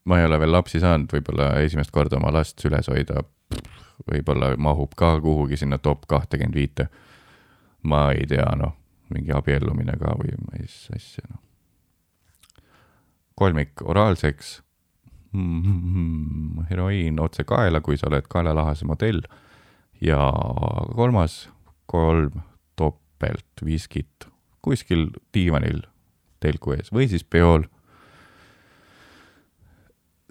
[0.04, 3.22] ma ei ole veel lapsi saanud, võib-olla esimest korda oma last süles hoida,
[4.09, 6.88] võib-olla mahub ka kuhugi sinna top kahtekümmend viite.
[7.83, 8.74] ma ei tea, noh,
[9.14, 11.42] mingi abiellumine ka või mis asja, noh.
[13.35, 14.62] kolmik, oraalseks
[15.33, 19.22] mm,, heroiin otse kaela, kui sa oled kaelalahase modell.
[20.00, 20.33] ja
[20.94, 21.48] kolmas,
[21.87, 22.42] kolm
[22.76, 24.28] topelt viskit
[24.62, 25.83] kuskil diivanil
[26.40, 27.66] telku ees või siis peol.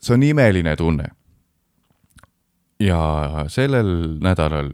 [0.01, 1.09] see on imeline tunne.
[2.79, 2.99] ja
[3.49, 4.73] sellel nädalal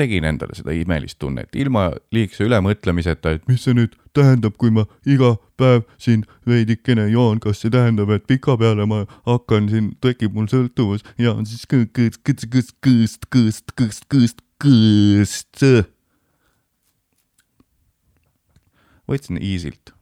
[0.00, 4.86] tegin endale seda imelist tunnet ilma liigse ülemõtlemiseta, et mis see nüüd tähendab, kui ma
[5.06, 10.48] iga päev siin veidikene joon, kas see tähendab, et pikapeale ma hakkan siin, tekib mul
[10.50, 15.64] sõltuvus ja siis kõõst, kõõst, kõõst, kõõst, kõõst, kõõst, kõõst,
[19.10, 19.94] võtsin easy'lt,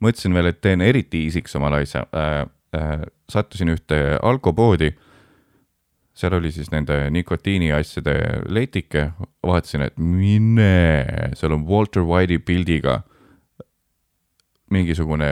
[0.00, 2.46] mõtlesin veel, et teen eriti easy'ks omale asja äh,.
[2.70, 4.92] Äh, sattusin ühte alkopoodi
[6.20, 8.14] seal oli siis nende nikotiiniasjade
[8.52, 9.10] letike,
[9.46, 10.68] vaatasin, et mine,
[11.38, 13.00] seal on Walter White'i pildiga
[14.70, 15.30] mingisugune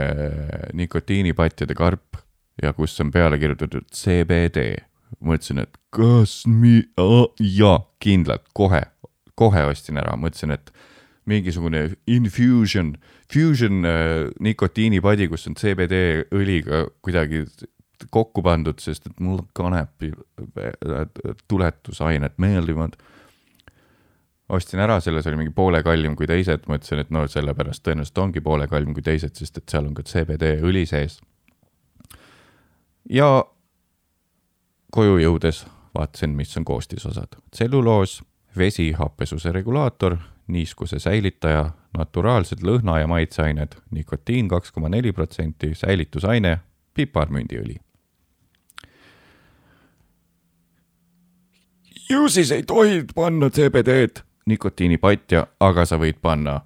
[0.75, 2.19] nikotiinipatjade karp
[2.63, 4.85] ja kus on peale kirjutatud CBD.
[5.25, 6.85] mõtlesin, et kas mi-,
[7.39, 8.83] jaa, kindlalt, kohe,
[9.35, 10.69] kohe ostsin ära, mõtlesin, et
[11.25, 12.93] mingisugune infusion,
[13.33, 17.43] fusion äh, nikotiinipadi, kus on CBD õliga kuidagi
[18.09, 20.11] kokku pandud, sest et mul kanepi
[21.47, 22.95] tuletusained meeldivad.
[24.49, 28.41] ostsin ära, selles oli mingi poole kallim kui teised, mõtlesin, et no sellepärast tõenäoliselt ongi
[28.41, 31.19] poole kallim kui teised, sest et seal on ka CBD õli sees.
[33.09, 33.43] ja
[34.91, 35.65] koju jõudes
[35.95, 37.37] vaatasin, mis on koostisosad.
[37.51, 38.23] tselluloos,
[38.57, 40.17] vesi, happesuse regulaator,
[40.49, 46.57] niiskuse säilitaja, naturaalsed lõhna- ja maitseained, nikotiin kaks koma neli protsenti, säilitusaine,
[46.93, 47.77] piparmündiõli
[52.09, 56.59] ju siis ei tohi panna CBD-d nikotiinipatja, aga sa võid panna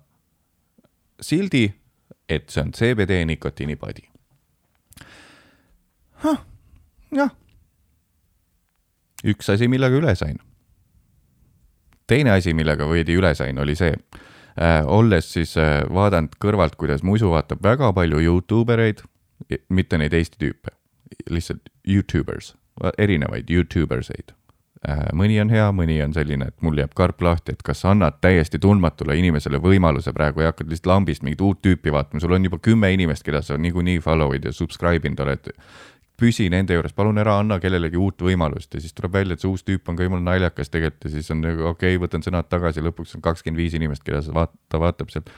[1.22, 1.68] sildi,
[2.30, 4.08] et see on CBD nikotiinipadi.
[7.12, 7.36] jah.
[9.24, 10.40] üks asi, millega üle sain.
[12.08, 17.04] Teine asi, millega veidi üle sain, oli see äh,, olles siis äh, vaadanud kõrvalt, kuidas
[17.04, 19.04] mu isu vaatab väga palju Youtube ereid,
[19.70, 20.76] mitte neid Eesti tüüpe,
[21.30, 22.54] lihtsalt Youtubers,
[22.98, 24.34] erinevaid Youtubers eid
[24.84, 27.94] Äh, mõni on hea, mõni on selline, et mul jääb karp lahti, et kas sa
[27.94, 32.36] annad täiesti tundmatule inimesele võimaluse praegu ja hakkad lihtsalt lambist mingit uut tüüpi vaatama, sul
[32.36, 35.48] on juba kümme inimest, keda sa niikuinii follow'id ja subscribe inud oled.
[36.20, 39.50] Püsi nende juures, palun ära anna kellelegi uut võimalust ja siis tuleb välja, et see
[39.50, 42.50] uus tüüp on ka jumala naljakas tegelikult ja siis on nagu okei okay,, võtan sõnad
[42.52, 45.32] tagasi, lõpuks on kakskümmend viis inimest, keda sa vaata, ta vaatab sealt.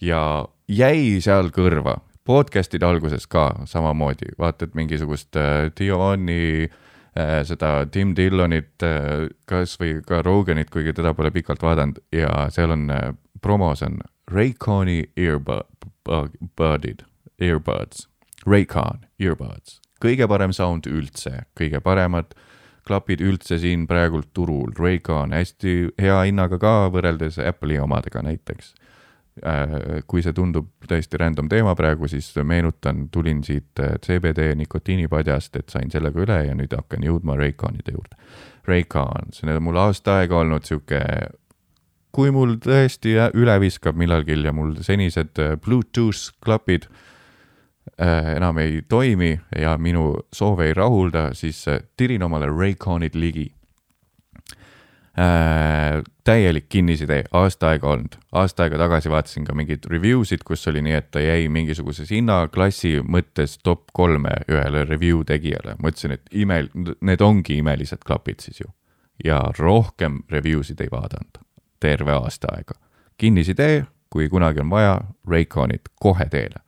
[0.00, 0.20] ja
[0.68, 8.82] jäi seal kõrva, podcast'ide alguses ka samamoodi, vaatad mingisugust äh, Dioni äh, seda Tim Dillonit,
[8.84, 11.98] äh, kasvõi ka Roganit, kuigi teda pole pikalt vaadanud.
[12.12, 17.04] Ja seal on äh, promos on Rayconi earbudid,
[17.40, 18.08] earbuds,
[18.46, 22.34] Raycon earbuds, kõige parem sound üldse, kõige paremad
[22.88, 28.72] klapid üldse siin praegult turul, Raycon hästi hea hinnaga ka võrreldes Apple'i omadega näiteks
[29.46, 35.56] Äh, kui see tundub täiesti random teema praegu, siis meenutan, tulin siit äh, CBD nikotiinipadjast,
[35.60, 38.18] et sain sellega üle ja nüüd hakkan jõudma Rayconide juurde.
[38.66, 41.02] Raycon, see on mul aasta aega olnud sihuke,
[42.14, 46.88] kui mul tõesti üle viskab millalgi ja mul senised äh, Bluetooth klapid
[48.36, 51.64] enam ei toimi ja minu soove ei rahulda, siis
[51.96, 53.52] tirin omale Rayconid ligi
[55.18, 58.18] äh, täielik kinnisidee, aasta aega olnud.
[58.32, 62.10] aasta aega tagasi vaatasin ka mingeid review sid, kus oli nii, et ta jäi mingisuguses
[62.10, 65.76] hinnaklassi mõttes top kolme ühele review tegijale.
[65.82, 66.70] mõtlesin, et imel-,
[67.00, 68.70] need ongi imelised klapid siis ju.
[69.24, 71.42] ja rohkem review sid ei vaadanud,
[71.80, 72.78] terve aasta aega.
[73.18, 76.62] kinnisidee, kui kunagi on vaja, Rayconid kohe teele.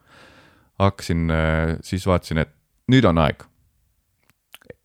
[0.80, 2.52] Hakkasin, äh, siis vaatasin, et
[2.90, 3.46] nüüd on aeg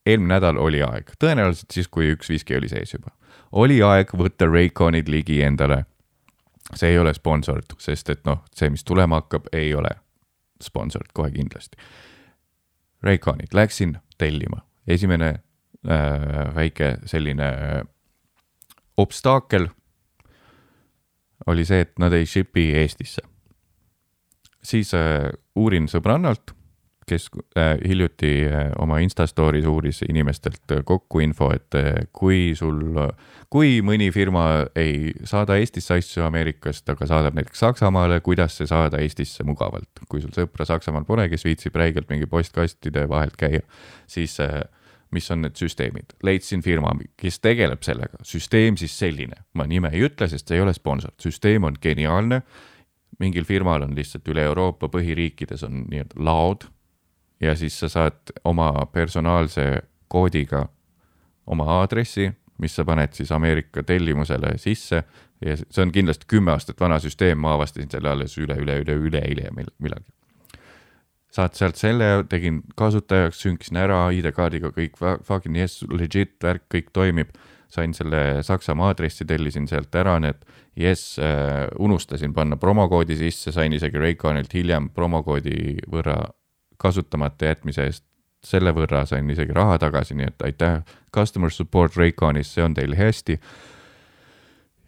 [0.05, 3.15] eelmine nädal oli aeg, tõenäoliselt siis, kui üks viski oli sees juba
[3.55, 5.85] oli aeg võtta Rayconid ligi endale.
[6.75, 9.91] see ei ole sponsored, sest et noh, see, mis tulema hakkab, ei ole
[10.63, 11.77] sponsored kohe kindlasti.
[13.05, 17.83] Rayconid, läksin tellima, esimene äh, väike selline äh,
[18.97, 19.69] obstaakel
[21.45, 23.21] oli see, et nad ei ship'i Eestisse.
[24.63, 26.53] siis äh, uurin sõbrannalt,
[27.05, 27.27] kes
[27.57, 31.77] äh, hiljuti äh, oma Insta story's uuris inimestelt äh, kokku info, et
[32.15, 32.79] kui sul,
[33.53, 34.45] kui mõni firma
[34.75, 40.01] ei saada Eestisse asju Ameerikast, aga saadab näiteks Saksamaale, kuidas see saada Eestisse mugavalt.
[40.09, 43.61] kui sul sõpra Saksamaal pole, kes viitsib räigelt mingi postkastide vahelt käia,
[44.09, 44.39] siis
[45.15, 46.15] mis on need süsteemid.
[46.23, 50.65] leidsin firma, kes tegeleb sellega, süsteem siis selline, ma nime ei ütle, sest see ei
[50.65, 52.41] ole sponsor, süsteem on geniaalne.
[53.19, 56.65] Mingil firmal on lihtsalt üle Euroopa põhiriikides on nii-öelda laod
[57.41, 60.65] ja siis sa saad oma personaalse koodiga
[61.47, 65.03] oma aadressi, mis sa paned siis Ameerika tellimusele sisse
[65.45, 68.99] ja see on kindlasti kümme aastat vana süsteem, ma avastasin selle alles üle, üle, üle,
[69.09, 70.15] üleeile millalgi
[71.35, 77.35] saad sealt selle, tegin kasutajaks, sünkisin ära ID-kaardiga kõik fucking yes, legit värk, kõik toimib.
[77.75, 80.37] sain selle Saksamaa aadressi, tellisin sealt ära need
[80.79, 86.17] yes äh,, unustasin panna promokoodi sisse, sain isegi Rayconilt hiljem promokoodi võrra
[86.77, 88.03] kasutamata jätmise eest.
[88.45, 92.93] selle võrra sain isegi raha tagasi, nii et aitäh, customer support Rayconis, see on teil
[92.95, 93.39] hästi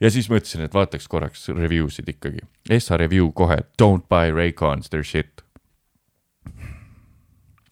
[0.02, 2.44] ja siis mõtlesin, et vaataks korraks review sid ikkagi.
[2.70, 5.42] Essa review kohe, don't buy Raycons, their shit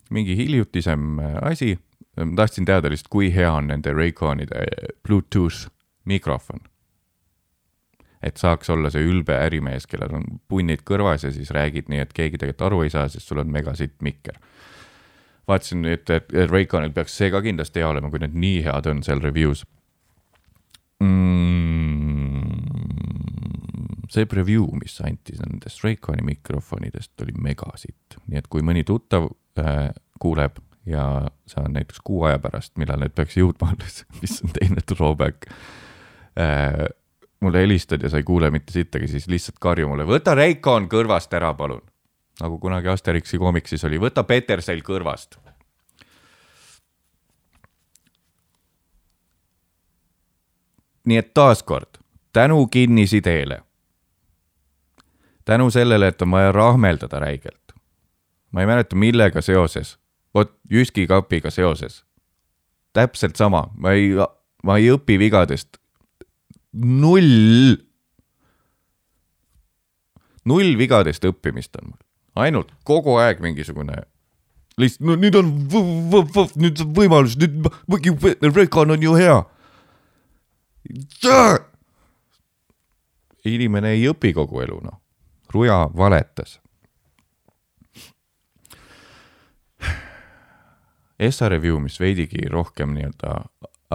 [0.10, 1.80] mingi hiljutisem äh, asi,
[2.36, 5.68] tahtsin teada lihtsalt, kui hea on nende Rayconide äh, Bluetooth
[6.06, 6.60] mikrofon.
[8.26, 12.14] Et saaks olla see ülbe ärimees, kellel on punnid kõrvas ja siis räägid nii, et
[12.16, 14.40] keegi tegelikult aru ei saa, sest sul on megasitt mikker.
[15.48, 19.04] vaatasin, et, et Rayconil peaks see ka kindlasti hea olema, kui need nii head on
[19.06, 19.62] seal review's
[21.04, 22.50] mm,.
[24.10, 29.90] see preview, mis anti nendest Rayconi mikrofonidest, oli megasitt, nii et kui mõni tuttav äh,
[30.22, 30.58] kuuleb
[30.90, 31.06] ja
[31.50, 35.50] see on näiteks kuu aja pärast, millal need peaks jõudma alles, mis on teine drawback
[36.40, 36.88] äh,.
[37.46, 41.34] Mulle helistad ja sa ei kuule mitte sittagi, siis lihtsalt karju mulle, võta Reikon kõrvast
[41.38, 41.84] ära, palun.
[42.42, 45.40] nagu kunagi Asterixi koomiksis oli, võta Petersel kõrvast.
[51.06, 52.00] nii et taaskord
[52.34, 53.60] tänu kinnisideele,
[55.46, 57.66] tänu sellele, et on vaja rahmeldada räigelt
[58.56, 59.98] ma ei mäleta, millega seoses,
[60.34, 62.06] vot Jyski kapiga seoses.
[62.94, 64.14] täpselt sama, ma ei,
[64.64, 65.76] ma ei õpi vigadest.
[66.76, 67.78] Null.
[70.46, 72.02] null vigadest õppimist on mul,
[72.46, 74.04] ainult kogu aeg mingisugune
[74.78, 75.54] lihtsalt, no nüüd on,
[76.62, 79.40] nüüd on võimalus, nüüd Recon on ju hea.
[83.46, 85.02] inimene ei õpi kogu elu, noh.
[85.54, 86.60] Ruja valetas
[91.20, 93.38] Essa review, mis veidigi rohkem nii-öelda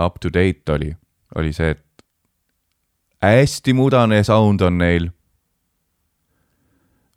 [0.00, 0.94] up to date oli,
[1.36, 1.82] oli see, et
[3.22, 5.10] hästi mudane sound on neil.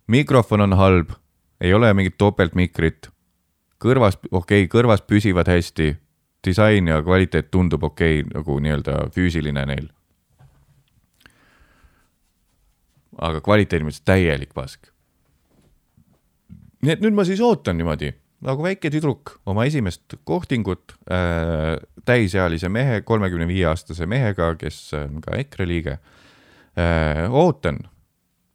[0.06, 1.10] mikrofon on halb,
[1.60, 3.08] ei ole mingit topeltmikrit.
[3.84, 5.96] kõrvas, okei okay,, kõrvas püsivad hästi,
[6.46, 9.88] disain ja kvaliteet tundub okei okay,, nagu nii-öelda füüsiline neil.
[13.18, 14.88] aga kvaliteedi mõttes täielik pask.
[16.82, 18.12] nii et nüüd ma siis ootan niimoodi
[18.44, 25.22] nagu väike tüdruk oma esimest kohtingut äh, täisealise mehe, kolmekümne viie aastase mehega, kes on
[25.24, 25.96] ka EKRE liige
[26.76, 27.24] äh,.
[27.30, 27.80] ootan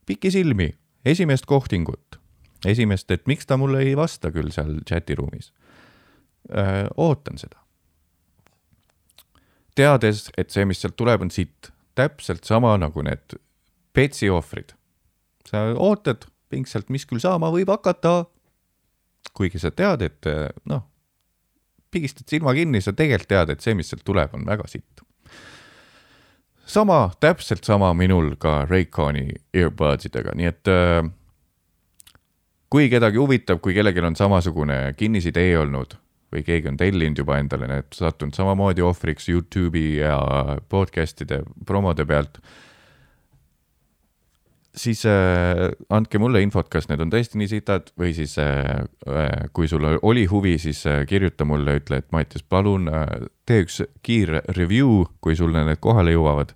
[0.05, 0.71] pikisilmi
[1.05, 2.19] esimest kohtingut,
[2.65, 5.51] esimest, et miks ta mulle ei vasta küll seal chatiruumis
[6.53, 6.85] äh,.
[6.97, 7.57] ootan seda.
[9.75, 13.39] teades, et see, mis sealt tuleb, on sitt, täpselt sama nagu need
[13.93, 14.75] Petsi ohvrid.
[15.49, 18.29] sa ootad pingsalt, mis küll saama võib hakata
[19.33, 20.83] kuigi sa tead, et eh, noh,
[21.91, 25.05] pigistad silma kinni, sa tegelikult tead, et see, mis sealt tuleb, on väga sitt.
[26.69, 31.01] sama, täpselt sama minul ka Rayconi earbuds idega, nii et äh,
[32.69, 35.97] kui kedagi huvitab, kui kellelgi on samasugune kinnisidee olnud
[36.29, 40.19] või keegi on tellinud juba endale need, sattunud samamoodi ohvriks Youtube'i ja
[40.69, 42.37] podcast'ide promode pealt
[44.79, 49.49] siis äh, andke mulle infot, kas need on tõesti nii sitad või siis äh, äh,
[49.55, 53.05] kui sul oli huvi, siis äh, kirjuta mulle, ütle, et Mattias, palun äh,
[53.49, 56.55] tee üks kiire review, kui sulle need kohale jõuavad.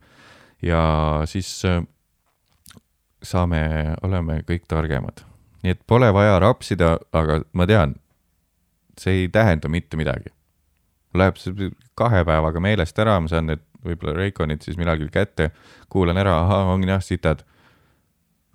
[0.63, 0.83] ja
[1.27, 1.81] siis äh,
[3.23, 5.25] saame, oleme kõik targemad.
[5.63, 7.95] nii et pole vaja rapsida, aga ma tean,
[8.99, 10.31] see ei tähenda mitte midagi.
[11.13, 15.51] Läheb see kahe päevaga meelest ära, ma saan need võib-olla Rayconid siis millalgi kätte,
[15.89, 17.43] kuulan ära, ahah, on jah sitad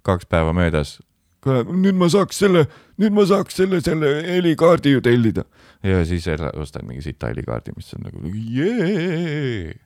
[0.09, 0.99] kaks päeva möödas.
[1.45, 2.65] kuule, nüüd ma saaks selle,
[2.99, 5.45] nüüd ma saaks selle, selle helikaardi ju tellida.
[5.83, 9.77] ja siis ostad mingi sita helikaardi, mis on nagu jee.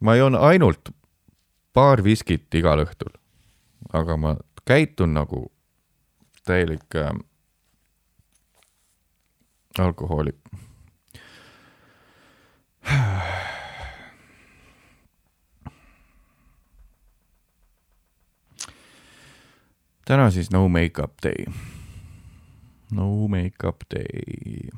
[0.00, 0.92] ma joon ainult
[1.72, 3.14] paar viskit igal õhtul.
[3.92, 4.36] aga ma
[4.68, 5.46] käitun nagu
[6.44, 7.12] täielik äh,
[9.78, 10.38] alkohoolik
[20.14, 21.46] täna siis no makeup day.
[22.90, 24.70] no makeup day.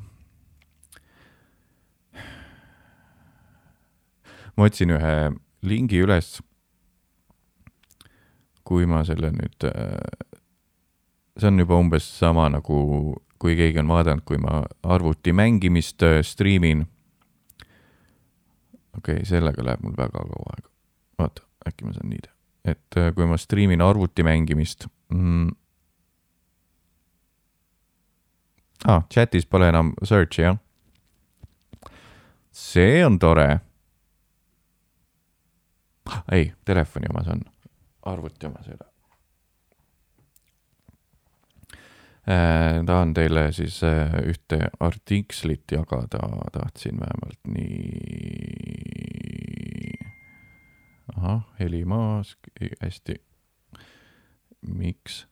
[4.57, 5.13] ma otsin ühe
[5.61, 6.39] lingi üles.
[8.67, 10.33] kui ma selle nüüd, äh,
[11.37, 12.81] see on juba umbes sama nagu,
[13.39, 16.87] kui keegi on vaadanud, kui ma arvuti mängimist äh, striimin.
[18.97, 20.69] okei okay,, sellega läheb mul väga kaua aega.
[21.21, 22.37] vaata, äkki ma saan nii teha,
[22.73, 25.51] et äh, kui ma striimin arvuti mängimist mm..
[28.87, 30.57] ah, chatis pole enam search'i jah.
[32.51, 33.59] see on tore.
[36.31, 37.41] ei, telefoni omas on,
[38.01, 38.91] arvuti omas ei ole
[42.27, 42.85] äh,.
[42.85, 46.19] tahan teile siis äh, ühte artiklit jagada,
[46.51, 47.67] tahtsin vähemalt nii.
[51.15, 52.37] ahah, heli maas,
[52.81, 53.26] hästi
[54.67, 55.25] miks?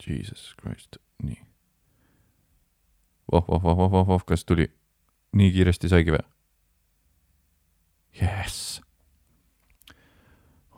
[0.00, 1.42] Jesus Christ, nii.
[3.32, 4.70] voh, voh, voh, voh, voh, voh, kas tuli
[5.36, 6.22] nii kiiresti saigi või?
[8.20, 8.80] Jess.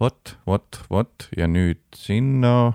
[0.01, 2.73] vot, vot, vot ja nüüd sinna.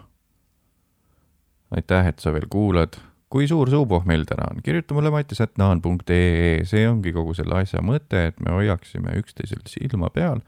[1.76, 2.98] aitäh, et sa veel kuulad.
[3.30, 8.30] kui suur suupoh meil täna on, kirjuta mulle mattisätnaan.ee, see ongi kogu selle asja mõte,
[8.32, 10.40] et me hoiaksime üksteisel silma peal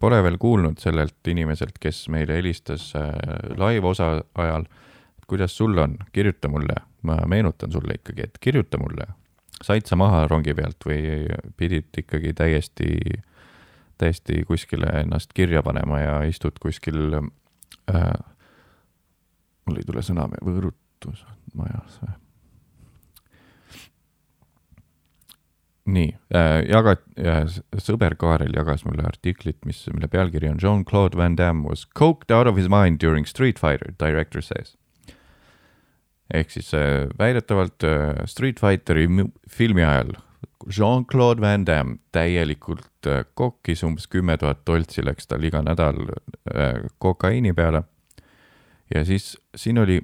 [0.00, 3.10] pole veel kuulnud sellelt inimeselt, kes meile helistas äh,
[3.56, 4.66] live-osa ajal.
[5.26, 9.06] kuidas sul on, kirjuta mulle, ma meenutan sulle ikkagi, et kirjuta mulle.
[9.62, 11.26] said sa maha rongi pealt või
[11.56, 13.22] pidid ikkagi täiesti,
[13.98, 18.10] täiesti kuskile ennast kirja panema ja istud kuskil äh,,
[19.66, 21.24] mul ei tule sõna, võõrutus
[21.54, 22.21] majas või?
[26.34, 27.44] Äh,, jagat- äh,,
[27.78, 32.46] sõber Kaarel jagas mulle artiklit, mis, mille pealkiri on Jean-Claude Van Damme was coked out
[32.46, 34.76] of his mind during Street Fighter, director says.
[36.32, 37.84] ehk siis äh, väidetavalt
[38.26, 39.08] Street Fighteri
[39.50, 40.14] filmi ajal
[40.70, 45.98] Jean-Claude Van Damme täielikult kokkis, umbes kümme tuhat toltsi läks tal iga nädal
[47.02, 47.82] kokaiini peale.
[48.94, 50.00] ja siis siin oli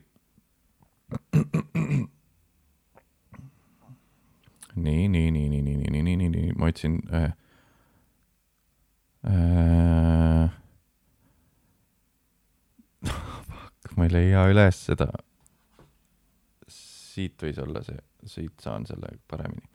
[4.83, 7.33] nii, nii, nii, nii, nii, nii, nii, nii, nii, nii, ma otsin äh,.
[9.29, 10.51] Äh,
[13.09, 15.09] fuck, ma ei leia üles seda.
[16.71, 17.99] siit võis olla see,
[18.31, 19.67] siit saan selle paremini.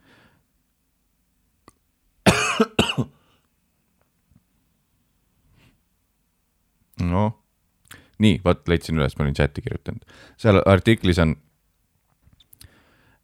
[7.14, 7.32] noh,
[8.24, 10.04] nii, vot leidsin üles, ma olin chati kirjutanud.
[10.40, 11.36] seal artiklis on,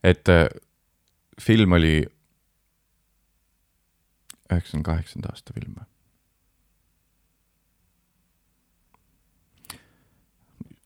[0.03, 0.25] et
[1.41, 1.93] film oli
[4.49, 5.87] üheksakümne kaheksanda aasta film või?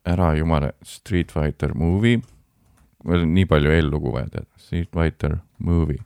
[0.04, 2.20] ära jumala, Street Fighter movie,
[3.08, 6.04] meil on nii palju eellugu vaja teada, Street Fighter movie,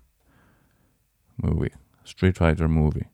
[1.41, 1.73] movie,
[2.05, 3.09] Street Fighter movie.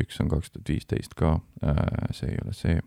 [0.00, 2.78] üks on kaks tuhat viisteist ka äh,, see ei ole see.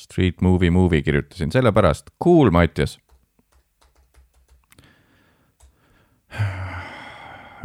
[0.00, 2.98] Street Movie Movie kirjutasin, sellepärast, cool, Mattias.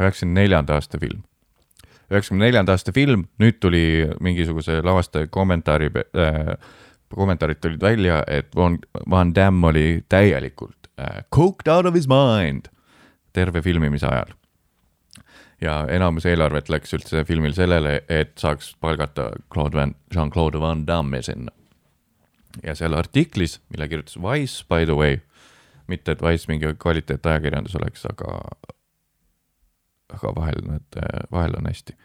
[0.00, 1.22] üheksakümne neljanda aasta film.
[2.10, 6.56] üheksakümne neljanda aasta film, nüüd tuli mingisuguse lavastaja kommentaari äh,,
[7.14, 8.78] kommentaarid tulid välja, et Van,
[9.10, 12.68] Van Damme oli täielikult äh, coked out of his mind
[13.32, 14.34] terve filmimise ajal
[15.60, 21.22] ja enamus eelarvet läks üldse filmil sellele, et saaks palgata Claude Van, Jean-Claude Van Damme'i
[21.22, 21.52] sinna
[22.62, 25.18] ja seal artiklis, mille kirjutas Wise, by the way,
[25.86, 28.38] mitte et Wise mingi kvaliteetajakirjandus oleks, aga,
[30.14, 31.00] aga vahel nad,
[31.32, 31.96] vahel on hästi.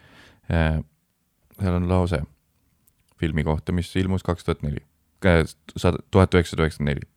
[1.59, 2.21] seal on lause
[3.19, 4.83] filmi kohta, mis ilmus kaks tuhat neli,
[5.21, 7.07] tuhat üheksasada üheksakümmend neli.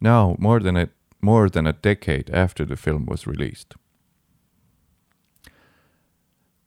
[0.00, 0.86] Now more than a,
[1.20, 3.78] more than a decade after the film was released.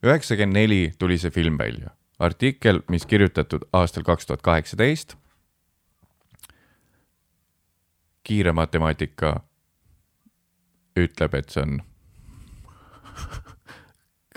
[0.02, 5.16] üheksakümmend neli tuli see film välja artikkel, mis kirjutatud aastal kaks tuhat kaheksateist.
[8.22, 9.40] kiire matemaatika
[10.96, 11.78] ütleb, et see on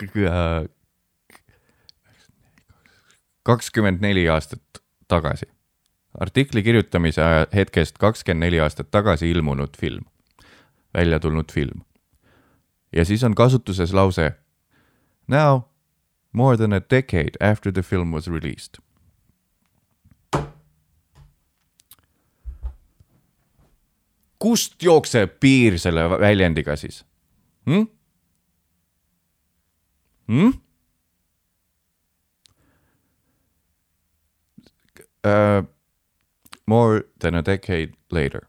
[3.43, 4.61] kakskümmend neli aastat
[5.07, 5.45] tagasi.
[6.19, 7.21] artikli kirjutamise
[7.55, 10.05] hetkest kakskümmend neli aastat tagasi ilmunud film,
[10.93, 11.81] välja tulnud film.
[12.95, 14.31] ja siis on kasutuses lause
[15.27, 15.70] Now
[16.31, 18.79] more than a decade after the film was released.
[24.41, 27.03] kust jookseb piir selle väljendiga siis
[27.69, 27.85] hm??
[30.31, 30.53] Hm?
[35.21, 35.63] Uh,
[36.65, 38.47] more than a decade later.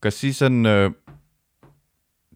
[0.00, 0.92] kas siis on uh,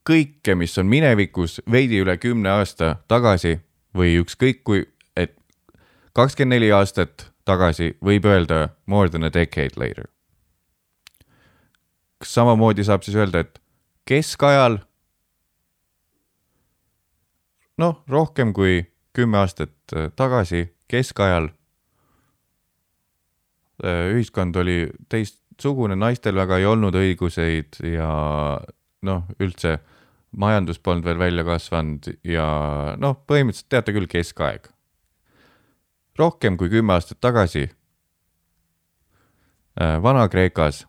[0.04, 3.58] kõike, mis on minevikus veidi üle kümne aasta tagasi
[3.96, 4.84] või ükskõik kui,
[5.16, 5.36] et
[6.12, 10.04] kakskümmend neli aastat tagasi võib öelda more than a decade later.
[12.18, 13.60] kas samamoodi saab siis öelda, et
[14.08, 14.78] keskajal
[17.78, 21.48] noh, rohkem kui kümme aastat äh, tagasi, keskajal
[23.84, 28.10] äh, ühiskond oli teistsugune, naistel väga ei olnud õiguseid ja
[29.04, 29.78] noh, üldse
[30.36, 32.46] majandus polnud veel välja kasvanud ja
[33.00, 34.68] noh, põhimõtteliselt teate küll, keskaeg.
[36.18, 37.68] rohkem kui kümme aastat tagasi
[39.80, 40.86] äh, Vana-Kreekas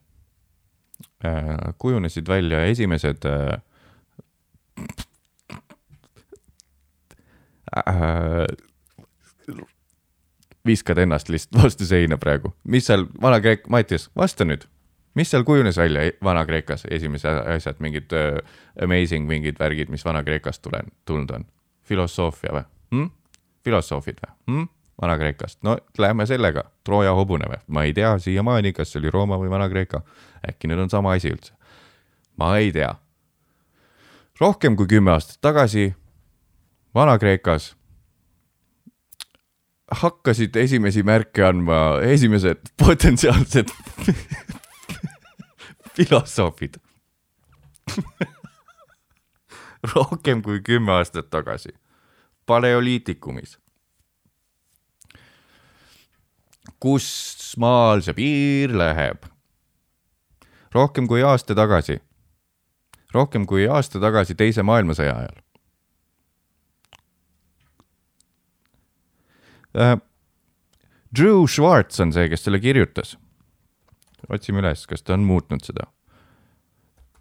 [1.82, 3.62] kujunesid välja esimesed äh,
[10.66, 12.54] viskad ennast lihtsalt vastu seina praegu.
[12.64, 14.66] mis seal Vana-Kreek-, Mattias, vasta nüüd,
[15.16, 18.40] mis seal kujunes välja e-, Vana-Kreekas, esimesed asjad, mingid uh,
[18.84, 21.46] amazing mingid värgid, mis Vana-Kreekast tulen-, tulnud on?
[21.86, 22.64] filosoofia või
[22.96, 23.12] hm??
[23.64, 24.72] filosoofid või hm??
[25.02, 27.60] Vana-Kreekast, no lähme sellega, Trooja hobune või?
[27.68, 30.02] ma ei tea siiamaani, kas see oli Rooma või Vana-Kreeka.
[30.50, 31.54] äkki need on sama asi üldse?
[32.38, 32.96] ma ei tea.
[34.40, 35.94] rohkem kui kümme aastat tagasi
[36.96, 37.74] Vana-Kreekas
[39.92, 43.70] hakkasid esimesi märke andma esimesed potentsiaalsed
[45.96, 46.80] filosoofid
[49.96, 51.70] rohkem kui kümme aastat tagasi,
[52.46, 53.60] paleoliitikumis.
[56.80, 59.26] kus maal see piir läheb?
[60.74, 62.00] rohkem kui aasta tagasi,
[63.14, 65.40] rohkem kui aasta tagasi Teise maailmasõja ajal.
[69.78, 69.98] äh,.
[71.16, 73.16] Drew Schwartz on see, kes selle kirjutas.
[74.30, 75.88] Otsime üles, kas ta on muutnud seda.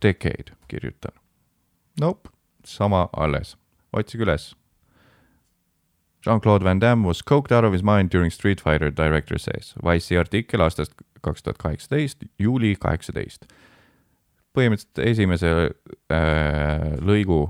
[0.03, 1.15] Decade kirjutan.
[2.01, 2.31] Nope,
[2.65, 3.57] sama alles,
[3.93, 4.53] otsige üles.
[6.25, 9.75] Jean-Claude Van Damme was coked out of his mind during Street Fighter, director says.
[9.83, 10.95] Wise'i artikkel aastast
[11.25, 13.47] kaks tuhat kaheksateist, juuli kaheksateist.
[14.55, 15.49] põhimõtteliselt esimese
[16.15, 17.49] äh, lõigu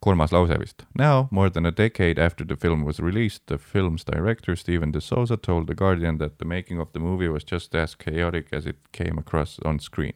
[0.00, 0.84] kolmas lause vist.
[0.94, 5.00] Now, more than a decade after the film was released, the film's director Steven De
[5.00, 8.66] Souza told The Guardian that the making of the movie was just as chaotic as
[8.66, 10.14] it came across on screen.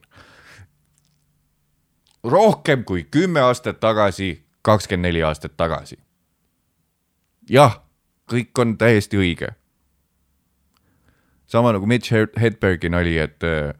[2.25, 5.97] rohkem kui kümme aastat tagasi, kakskümmend neli aastat tagasi.
[7.49, 7.81] jah,
[8.31, 9.53] kõik on täiesti õige.
[11.45, 13.73] sama nagu Mitch Hedbergi nali, et äh,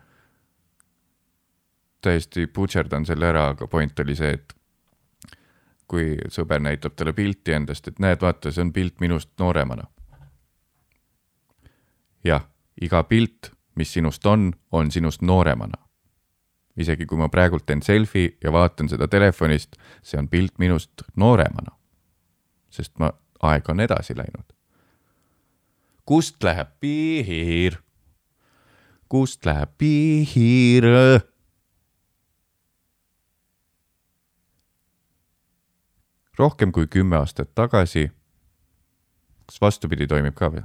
[2.01, 4.54] täiesti putšerdan selle ära, aga point oli see, et
[5.95, 9.87] kui sõber näitab talle pilti endast, et näed, vaata, see on pilt minust nooremana.
[12.25, 12.47] jah,
[12.81, 15.79] iga pilt, mis sinust on, on sinust nooremana.
[16.75, 21.71] isegi kui ma praegult teen selfie ja vaatan seda telefonist, see on pilt minust nooremana.
[22.69, 24.51] sest ma, aeg on edasi läinud.
[26.05, 27.79] kust läheb piir?
[29.07, 30.91] kust läheb piir?
[36.37, 38.11] Rohkem kui kümme aastat tagasi,
[39.45, 40.63] kas vastupidi toimib ka või?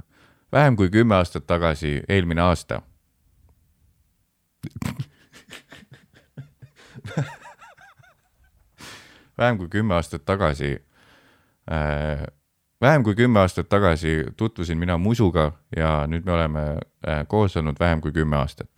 [0.51, 2.81] vähem kui kümme aastat tagasi, eelmine aasta
[9.37, 10.85] vähem kui kümme aastat tagasi
[11.71, 12.27] äh,,
[12.81, 16.59] vähem kui kümme aastat tagasi tutvusin mina Musuga ja nüüd me oleme
[17.07, 18.69] äh, koos olnud vähem kui kümme aastat.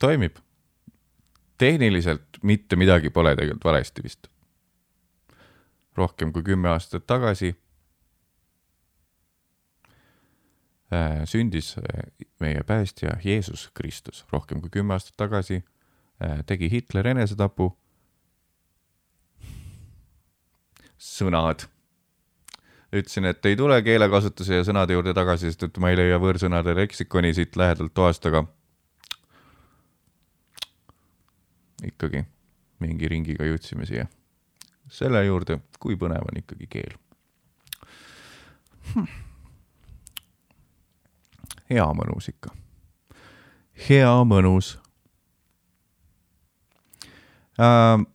[0.00, 0.36] toimib
[1.60, 4.28] tehniliselt mitte midagi pole tegelikult valesti vist.
[5.96, 7.50] rohkem kui kümme aastat tagasi
[10.94, 12.06] äh, sündis äh,
[12.40, 17.76] meie päästja Jeesus Kristus, rohkem kui kümme aastat tagasi äh, tegi Hitler enesetapu.
[21.00, 21.66] sõnad.
[22.92, 26.74] ütlesin, et ei tule keelekasutuse ja sõnade juurde tagasi, sest et ma ei leia võõrsõnade
[26.76, 28.46] leksikoni siit lähedalt toast, aga
[31.86, 32.24] ikkagi
[32.80, 34.06] mingi ringiga jõudsime siia.
[34.90, 36.96] Selle juurde, kui põnev on ikkagi keel.
[38.90, 39.06] Hm..
[41.70, 42.54] hea mõnus ikka,
[43.88, 44.74] hea mõnus.
[47.60, 48.06] Uh,.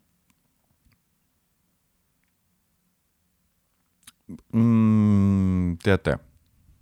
[4.55, 6.15] Mm, teate,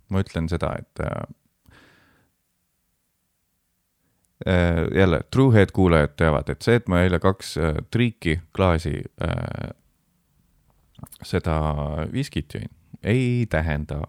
[0.08, 1.26] ma ütlen seda, et uh,
[4.94, 9.70] jälle, Truehead kuulajad teavad, et see, et ma eile kaks uh, triiki klaasi uh,
[11.24, 11.56] seda
[12.12, 12.68] viskit jõin,
[13.00, 14.02] ei tähenda,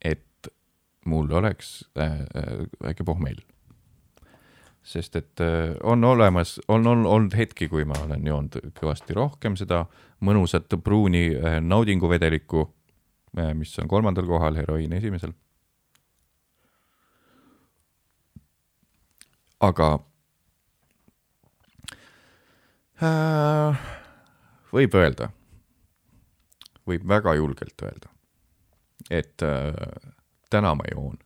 [0.00, 0.48] et
[1.04, 2.22] mul oleks äh,
[2.80, 3.42] väike pohmell
[4.82, 9.56] sest et äh, on olemas, on, on olnud hetki, kui ma olen joonud kõvasti rohkem
[9.58, 9.84] seda
[10.26, 12.64] mõnusat pruuni äh, naudinguvedelikku,
[13.38, 15.34] äh, mis on kolmandal kohal, heroiin esimesel.
[19.62, 19.88] Aga
[23.02, 23.84] äh,
[24.72, 25.30] võib öelda,
[26.86, 28.10] võib väga julgelt öelda,
[29.10, 30.10] et äh,
[30.50, 31.20] täna ma joon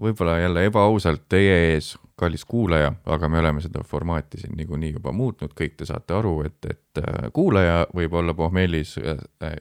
[0.00, 5.12] võib-olla jälle ebaausalt teie ees, kallis kuulaja, aga me oleme seda formaati siin niikuinii juba
[5.12, 9.56] muutnud, kõik te saate aru, et, et äh, kuulaja võib olla pohmellis äh, äh,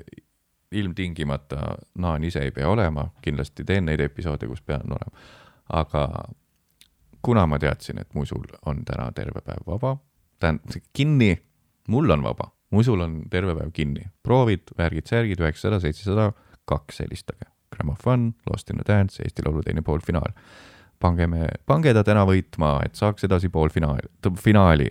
[0.71, 5.29] ilmtingimata naan ise ei pea olema, kindlasti teen neid episoode, kus pean olema.
[5.69, 6.05] Aga
[7.21, 9.97] kuna ma teadsin, et musul on täna terve päev vaba,
[10.39, 11.33] tähendab kinni,
[11.87, 16.31] mul on vaba, musul on terve päev kinni, proovid, värgid-särgid, üheksasada, seitsesada,
[16.69, 20.33] kaks helistage Gramophone, Lost in a Dance, Eesti Laulu teine poolfinaal.
[20.99, 24.89] pange me, pange ta täna võitma, et saaks edasi poolfinaali, finaali.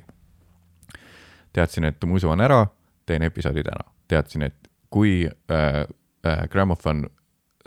[1.53, 2.67] teadsin, et musu on ära,
[3.07, 3.85] teen episoodi täna.
[4.09, 5.87] teadsin, et kui äh,
[6.27, 7.09] äh, Gramophone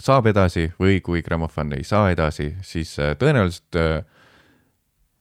[0.02, 4.04] saab edasi või kui Gramophone ei saa edasi, siis äh, tõenäoliselt äh,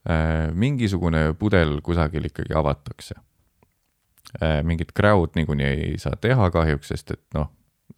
[0.09, 3.15] äh, mingisugune pudel kusagil ikkagi avatakse
[4.41, 4.61] äh,.
[4.63, 7.51] mingit crowd niikuinii ei saa teha kahjuks, sest et noh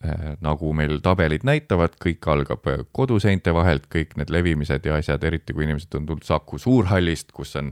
[0.03, 5.23] Äh, nagu meil tabelid näitavad, kõik algab äh, koduseinte vahelt, kõik need levimised ja asjad,
[5.23, 7.69] eriti kui inimesed on tulnud Saku Suurhallist, kus on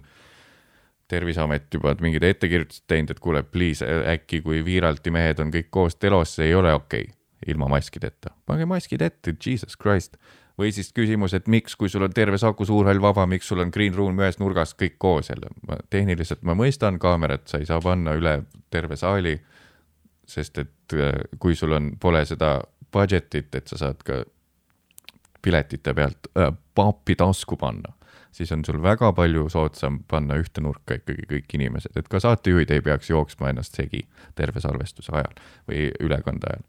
[1.11, 3.83] terviseamet juba mingid ettekirjutused teinud, et kuule, please,
[4.13, 7.17] äkki kui Viiralti mehed on kõik koos telos, see ei ole okei okay,
[7.47, 8.33] ilma maskideta.
[8.45, 10.17] pange maskid ette, jesus christ.
[10.59, 13.71] või siis küsimus, et miks, kui sul on terve Saku Suurhall vaba, miks sul on
[13.73, 15.49] green room ühes nurgas kõik koos jälle.
[15.89, 19.39] tehniliselt ma mõistan, kaamerat sa ei saa panna üle terve saali
[20.31, 22.59] sest et äh, kui sul on, pole seda
[22.93, 24.21] budget'it, et sa saad ka
[25.41, 27.93] piletite pealt äh, pappi tasku panna,
[28.35, 32.71] siis on sul väga palju soodsam panna ühte nurka ikkagi kõik inimesed, et ka saatejuhid
[32.71, 34.05] ei peaks jooksma ennast segi
[34.37, 35.33] terve salvestuse ajal
[35.69, 36.67] või ülekande ajal.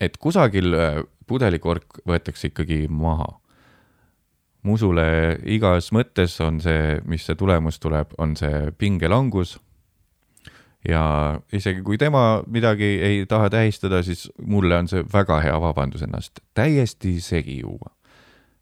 [0.00, 3.32] Et kusagil äh, pudelikork võetakse ikkagi maha
[4.66, 5.06] musule
[5.46, 9.58] igas mõttes on see, mis see tulemus tuleb, on see pingelangus.
[10.86, 11.02] ja
[11.52, 16.38] isegi kui tema midagi ei taha tähistada, siis mulle on see väga hea vabandus ennast
[16.54, 17.90] täiesti segi juua.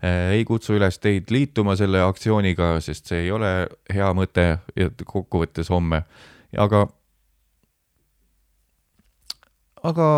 [0.04, 3.52] Äh, ei kutsu üles teid liituma selle aktsiooniga, sest see ei ole
[3.92, 4.46] hea mõte
[5.04, 6.04] kokkuvõttes homme,
[6.56, 6.86] aga,
[9.84, 10.08] aga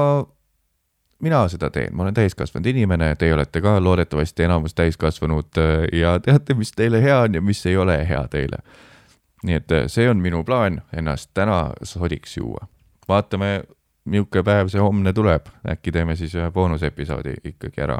[1.18, 6.18] mina seda teen, ma olen täiskasvanud inimene, teie olete ka loodetavasti enamus täiskasvanud äh, ja
[6.20, 8.60] teate, mis teile hea on ja mis ei ole hea teile.
[9.46, 12.66] nii et äh, see on minu plaan ennast täna sodiks juua.
[13.08, 13.64] vaatame,
[14.04, 17.98] milline päev see homne tuleb, äkki teeme siis ühe boonusepisoodi ikkagi ära.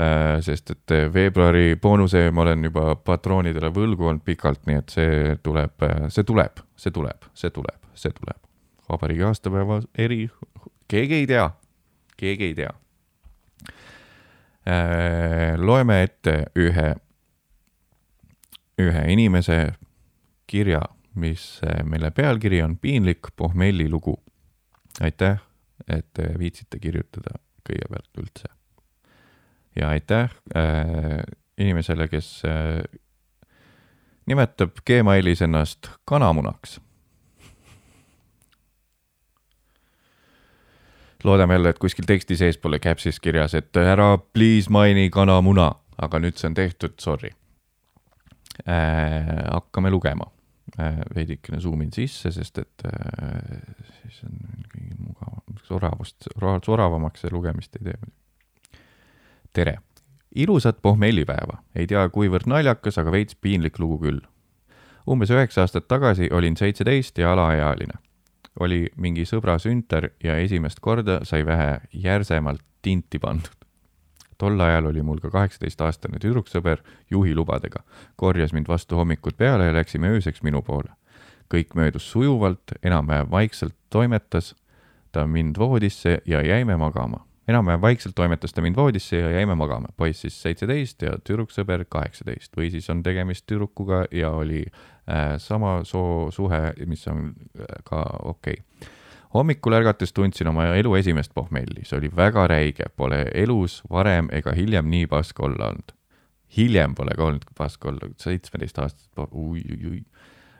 [0.00, 5.36] Äh, sest et veebruari boonuse ma olen juba patroonidele võlgu olnud pikalt, nii et see
[5.42, 8.43] tuleb, see tuleb, see tuleb, see tuleb, see tuleb.
[8.88, 10.30] Vabariigi aastapäeva eri,
[10.88, 11.50] keegi ei tea
[12.16, 12.72] keegi ei tea.
[14.64, 16.94] Äh, loeme ette ühe,
[18.80, 19.58] ühe inimese
[20.48, 20.80] kirja,
[21.20, 24.20] mis, mille pealkiri on Piinlik pohmelli lugu.
[25.00, 25.40] aitäh,
[25.88, 28.48] et viitsite kirjutada kõigepealt üldse.
[29.76, 31.22] ja aitäh äh,
[31.58, 32.80] inimesele, kes äh,
[34.26, 36.80] nimetab Gmailis ennast kanamunaks
[41.24, 46.20] loodame jälle, et kuskil teksti sees pole caps'is kirjas, et ära please maini kanamuna, aga
[46.20, 47.30] nüüd see on tehtud, sorry
[48.68, 49.30] äh,.
[49.52, 50.28] hakkame lugema
[50.78, 51.00] äh,.
[51.14, 52.92] veidikene zoom in sisse, sest et äh,
[54.02, 54.36] siis on
[54.74, 56.28] kõige mugavam, soravust,
[56.66, 58.12] soravamaks see lugemist ei tee.
[59.52, 59.78] tere,
[60.34, 64.20] ilusat pohmellipäeva, ei tea, kuivõrd naljakas, aga veits piinlik lugu küll.
[65.06, 68.00] umbes üheksa aastat tagasi olin seitseteist ja alaealine
[68.60, 73.64] oli mingi sõbra sünter ja esimest korda sai vähe järsemalt tinti pandud.
[74.38, 77.80] tol ajal oli mul ka kaheksateistaastane tüdruksõber juhilubadega,
[78.16, 80.90] korjas mind vastu hommikut peale ja läksime ööseks minu poole.
[81.54, 84.54] kõik möödus sujuvalt, enam-vähem vaikselt toimetas
[85.12, 87.26] ta mind voodisse ja jäime magama.
[87.48, 92.56] Enam-vähem vaikselt toimetas ta mind voodisse ja jäime magama, poiss siis seitseteist ja tüdruksõber kaheksateist.
[92.56, 98.04] Või siis on tegemist tüdrukuga ja oli äh, sama soo suhe, mis on äh, ka
[98.22, 98.60] okei.
[98.60, 98.88] Okay.
[99.34, 104.52] hommikul ärgates tundsin oma elu esimest pohmelli, see oli väga räige, pole elus varem ega
[104.54, 105.92] hiljem nii pask olla olnud.
[106.56, 110.04] hiljem pole ka olnud pask olla, seitsmeteist aastat, ui-ui-ui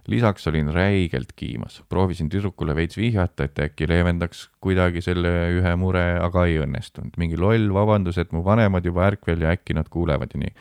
[0.08, 6.04] lisaks olin räigelt kiimas, proovisin tüdrukule veits vihjata, et äkki leevendaks kuidagi selle ühe mure,
[6.20, 7.16] aga ei õnnestunud.
[7.20, 10.54] mingi loll vabandus, et mu vanemad juba ärkvel ja äkki nad kuulevad ja nii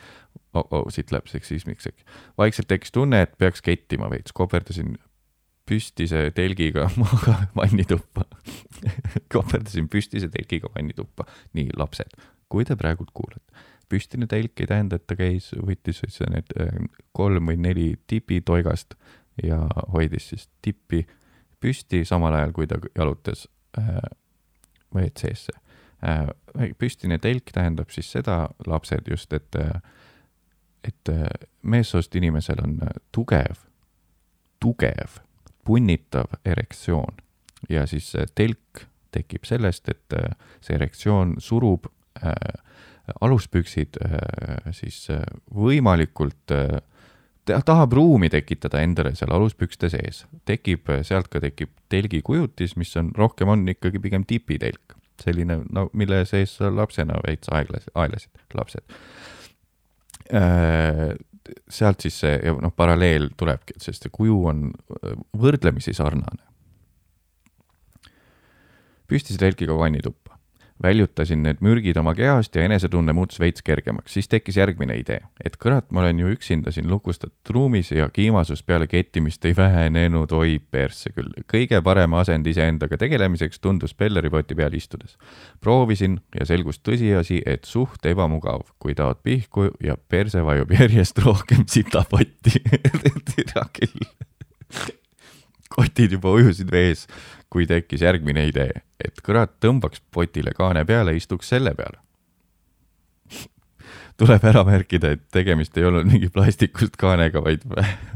[0.54, 0.66] oh,.
[0.70, 2.04] Oh, siit läheb seksismiks äkki.
[2.38, 4.96] vaikselt tekkis tunne, et peaks kettima veits, koperdasin
[5.68, 8.24] püstise telgiga maga vannituppa
[9.34, 11.26] koperdasin püstise telgiga vannituppa.
[11.52, 12.16] nii, lapsed,
[12.48, 16.72] kui te praegult kuulate, püstine telk ei tähenda, et ta käis, võttis need äh,
[17.12, 18.96] kolm või neli tipitoigast
[19.42, 21.06] ja hoidis siis tippi
[21.60, 23.98] püsti, samal ajal kui ta jalutas äh,
[24.94, 25.56] WC-sse
[26.04, 26.28] äh,.
[26.78, 29.80] püstine telk tähendab siis seda, lapsed just, et, äh,
[30.84, 31.26] et äh,
[31.62, 33.64] meessoost inimesel on äh, tugev,
[34.60, 35.20] tugev,
[35.64, 37.16] punnitav erektsioon
[37.68, 40.14] ja siis telk tekib sellest, et
[40.60, 41.86] see erektsioon surub
[42.18, 42.32] äh,
[43.20, 45.22] aluspüksid äh, siis äh,
[45.54, 46.80] võimalikult äh,
[47.44, 53.50] tahab ruumi tekitada endale seal aluspükste sees, tekib, sealt ka tekib telgikujutis, mis on, rohkem
[53.52, 58.98] on ikkagi pigem tipitelk, selline, no mille sees sa lapsena veits aeglasid, aeglasid lapsed.
[60.34, 61.12] Äh,
[61.68, 64.66] sealt siis see, noh, paralleel tulebki, sest see kuju on
[65.36, 66.42] võrdlemisi sarnane.
[69.04, 70.23] püstise telkiga vannituppa
[70.82, 75.56] väljutasin need mürgid oma kehast ja enesetunne muutus veits kergemaks, siis tekkis järgmine idee, et
[75.60, 80.58] kurat, ma olen ju üksinda siin lukustatud ruumis ja kiimasus peale kettimist ei vähenenud, oi
[80.70, 81.30] persse küll.
[81.52, 85.16] kõige parem asend iseendaga tegelemiseks tundus pelleripoti peal istudes.
[85.60, 91.64] proovisin ja selgus tõsiasi, et suht ebamugav, kui taod pihku ja perse vajub järjest rohkem
[91.66, 92.62] sitapotti
[93.34, 94.06] tea küll.
[95.74, 97.08] Kotid juba ujusid vees,
[97.54, 102.00] kui tekkis järgmine idee, et kurat, tõmbaks potile kaane peale, istuks selle peale.
[104.20, 107.62] tuleb ära märkida, et tegemist ei olnud mingi plastikust kaanega, vaid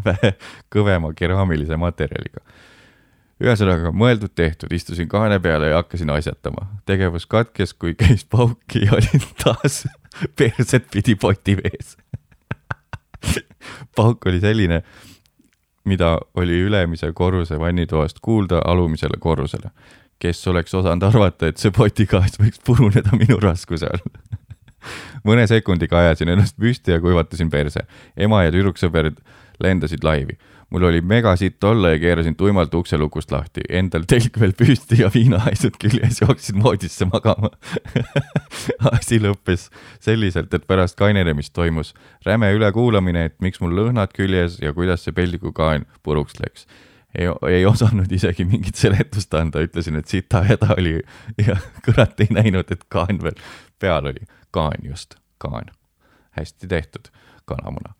[0.04, 0.34] vähe
[0.74, 2.42] kõvema keraamilise materjaliga.
[3.38, 6.66] ühesõnaga, mõeldud-tehtud, istusin kaane peale ja hakkasin asjatama.
[6.86, 9.84] tegevus katkes, kui käis pauki ja olin taas
[10.38, 11.94] perset pidi poti vees
[13.96, 14.82] pauk oli selline
[15.84, 19.70] mida oli ülemise korruse vannitoast kuulda alumisele korrusele.
[20.18, 24.02] kes oleks osanud arvata, et see potikaas võiks puruneda minu raskuse all
[25.28, 27.86] mõne sekundiga ajasin ennast püsti ja kuivatasin perse.
[28.16, 29.12] ema ja tüdruksõber
[29.60, 30.38] lendasid laivi
[30.70, 35.78] mul oli megasitt olla ja keerasin tuimalt ukselukust lahti, endal telk veel püsti ja viinahaisud
[35.80, 37.50] küljes, jooksin voodisse magama
[38.98, 39.68] asi lõppes
[40.00, 41.94] selliselt, et pärast kainenemist toimus
[42.26, 46.66] räme ülekuulamine, et miks mul lõhnad küljes ja kuidas see peldikukaan puruks läks.
[47.18, 50.98] ei, ei osanud isegi mingit seletust anda, ütlesin, et sita häda oli
[51.48, 53.40] ja kurat ei näinud, et kaan veel
[53.78, 54.28] peal oli.
[54.50, 55.72] kaan just, kaan.
[56.30, 57.08] hästi tehtud,
[57.44, 57.94] kanamuna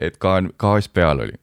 [0.00, 1.38] et kaan, gaas peal oli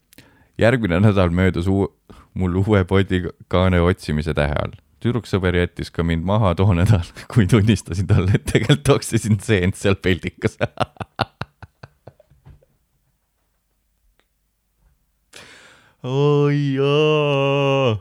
[0.60, 1.90] järgmine nädal möödus uu-,
[2.34, 4.78] mul uue podikaane otsimise tähe all.
[5.00, 9.96] tüdruksõber jättis ka mind maha too nädal, kui tunnistasin talle, et tegelikult toksisin seent seal
[9.96, 10.60] peldikas
[16.04, 17.98] oi jaa.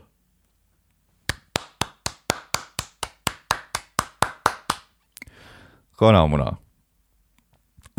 [5.99, 6.53] kanamuna.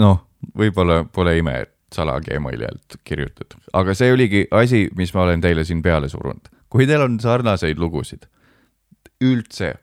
[0.00, 0.20] noh,
[0.56, 5.64] võib-olla pole ime, et salagemaili alt kirjutatud, aga see oligi asi, mis ma olen teile
[5.64, 6.50] siin peale surunud.
[6.70, 8.28] kui teil on sarnaseid lugusid,
[9.20, 9.74] üldse,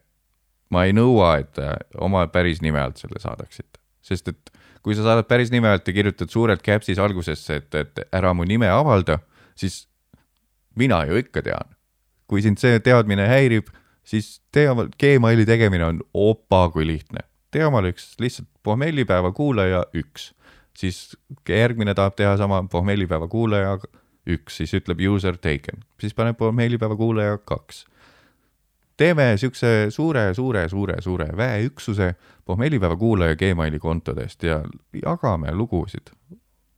[0.71, 1.59] ma ei nõua, et
[1.99, 4.53] oma päris nime alt selle saadaksite, sest et
[4.87, 8.47] kui sa saadad päris nime alt ja kirjutad suurelt caps'is algusesse, et, et ära mu
[8.47, 9.19] nime avalda,
[9.57, 9.85] siis
[10.79, 11.75] mina ju ikka tean.
[12.27, 13.69] kui sind see teadmine häirib,
[14.03, 17.23] siis tee oma, Gmaili tegemine on opa kui lihtne.
[17.51, 20.33] tee omale üks lihtsalt pohmellipäeva kuulaja üks
[20.78, 21.17] siis
[21.49, 23.78] järgmine tahab teha sama pohmellipäeva kuulaja
[24.28, 27.86] üks, siis ütleb user taken, siis paneb pohmellipäeva kuulaja kaks.
[28.97, 32.15] teeme siukse suure, suure, suure, suure väeüksuse
[32.45, 34.61] pohmellipäeva kuulaja Gmaili kontodest ja
[35.05, 36.13] jagame lugusid.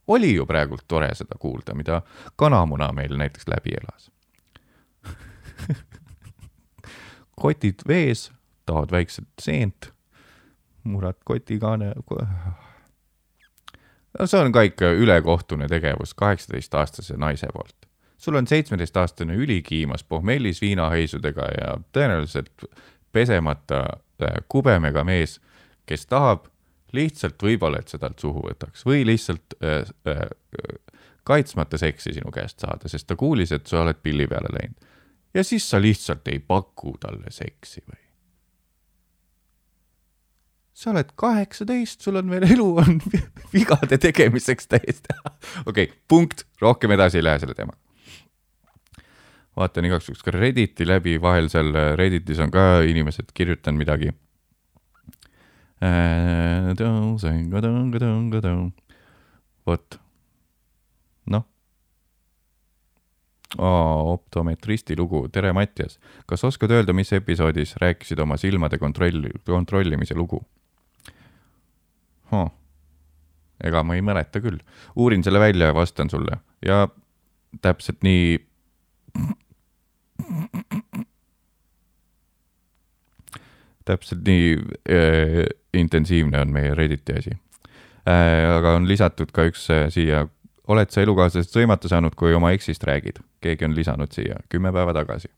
[0.08, 2.02] oli ju praegult tore seda kuulda, mida
[2.36, 4.12] kanamuna meil näiteks läbi elas
[7.40, 8.32] kotid vees,
[8.66, 9.94] tahavad väikset seent,
[10.84, 11.94] murad kotikaane
[14.20, 17.76] no see on ka ikka ülekohtune tegevus kaheksateistaastase naise poolt.
[18.18, 22.66] sul on seitsmeteistaastane ülikiimas pohmellis viinaheisudega ja tõenäoliselt
[23.12, 25.40] pesemata äh, kubemega mees,
[25.86, 26.48] kes tahab
[26.92, 30.28] lihtsalt võib-olla, et sa talt suhu võtaks või lihtsalt äh, äh,
[31.24, 34.86] kaitsmata seksi sinu käest saada, sest ta kuulis, et sa oled pilli peale läinud.
[35.34, 38.09] ja siis sa lihtsalt ei paku talle seksi või?
[40.80, 43.00] Sa oled kaheksateist, sul on veel elu on
[43.56, 45.16] vigade tegemiseks täiesti.
[45.66, 47.80] okei okay,, punkt, rohkem edasi ei lähe selle teemaga.
[49.60, 54.14] vaatan igaks juhuks ka Redditi läbi, vahel seal Redditis on ka inimesed kirjutanud midagi.
[59.68, 59.98] vot,
[61.36, 61.44] noh.
[63.60, 70.40] optometristi lugu, tere Mattias, kas oskad öelda, mis episoodis rääkisid oma silmade kontrolli, kontrollimise lugu?
[72.32, 72.50] Huh.
[73.64, 74.60] ega ma ei mäleta küll,
[74.96, 76.88] uurin selle välja ja vastan sulle ja
[77.62, 78.40] täpselt nii.
[83.86, 84.58] täpselt nii
[84.92, 87.32] äh, intensiivne on meie Redditi asi
[88.08, 88.58] äh,.
[88.58, 90.28] aga on lisatud ka üks äh, siia,
[90.68, 93.24] oled sa elukaaslasest sõimata saanud, kui oma eksist räägid?
[93.42, 95.32] keegi on lisanud siia kümme päeva tagasi.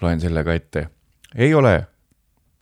[0.00, 0.88] loen selle ka ette.
[1.34, 1.86] ei ole,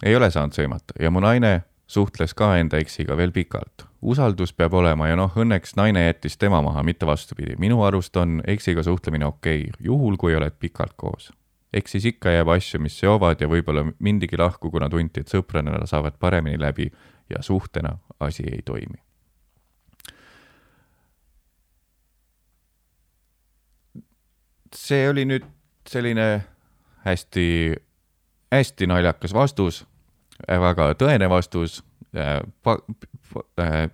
[0.02, 1.60] ei ole saanud sõimata ja mu naine
[1.90, 3.86] suhtles ka enda eksiga veel pikalt.
[4.02, 7.56] usaldus peab olema ja noh, õnneks naine jättis tema maha, mitte vastupidi.
[7.58, 11.32] minu arust on eksiga suhtlemine okei okay,, juhul kui oled pikalt koos.
[11.72, 15.86] eks siis ikka jääb asju, mis seovad ja võib-olla mindigi lahku, kuna tunti, et sõpradena
[15.86, 16.90] saavad paremini läbi
[17.30, 19.02] ja suhtena asi ei toimi.
[24.74, 25.46] see oli nüüd
[25.90, 26.44] selline
[27.02, 27.46] hästi,
[28.54, 29.80] hästi naljakas vastus
[30.48, 31.82] väga tõene vastus.
[32.16, 32.78] Äh, pa,
[33.60, 33.90] äh,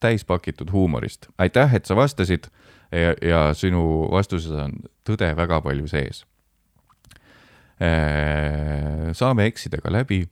[0.00, 1.26] täispakitud huumorist.
[1.38, 2.46] aitäh, et sa vastasid.
[2.92, 4.72] Ja, ja sinu vastuses on
[5.04, 6.24] tõde väga palju sees.
[7.80, 9.12] Äh,.
[9.12, 10.24] saame eksida ka läbi,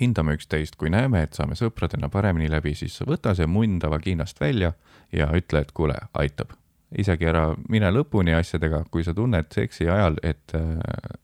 [0.00, 4.40] hindame üksteist, kui näeme, et saame sõpradena paremini läbi, siis võta see munn ta vagiinast
[4.40, 4.72] välja
[5.12, 6.52] ja ütle, et kuule, aitab.
[6.98, 10.76] Isegi ära mine lõpuni asjadega, kui sa tunned seksi ajal, et äh,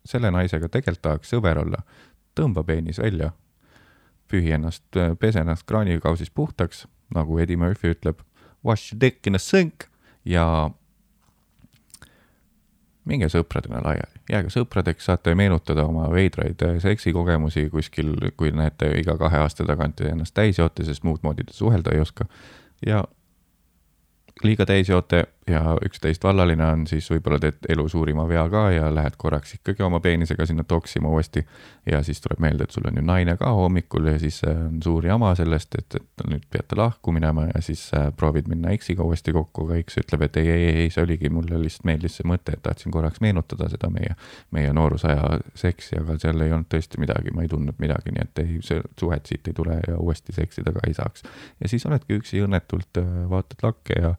[0.04, 1.84] selle naisega tegelikult tahaks sõber olla,
[2.38, 3.32] tõmba peenis välja,
[4.30, 4.84] pühi ennast,
[5.20, 8.22] pese ennast kraanikausis puhtaks, nagu Eddie Murphy ütleb,
[8.64, 9.88] wash your dick in a sink
[10.24, 10.70] ja
[13.04, 19.42] minge sõpradena laiali, jääge sõpradeks, saate meenutada oma veidraid seksikogemusi kuskil, kui näete iga kahe
[19.42, 22.28] aasta tagant ennast täis joote, sest muud moodi te suhelda ei oska.
[22.86, 23.04] ja
[24.42, 28.90] liiga täis joote ja üksteist vallaline on, siis võib-olla teed elu suurima vea ka ja
[28.94, 31.46] lähed korraks ikkagi oma peenisega sinna toksima uuesti.
[31.86, 34.78] ja siis tuleb meelde, et sul on ju naine ka hommikul ja siis äh, on
[34.82, 39.02] suur jama sellest, et, et nüüd peate lahku minema ja siis äh, proovid minna eksiga
[39.02, 42.28] uuesti kokku, aga eks ütleb, et ei, ei, ei, see oligi, mulle lihtsalt meeldis see
[42.28, 44.14] mõte, et tahtsin korraks meenutada seda meie,
[44.54, 48.44] meie noorusaja seksi, aga seal ei olnud tõesti midagi, ma ei tundnud midagi, nii et
[48.44, 51.26] ei, see suhet siit ei tule ja uuesti seksida ka ei saaks.
[51.58, 54.14] ja siis oledki üksi õnnetult, äh, vaatad lakke ja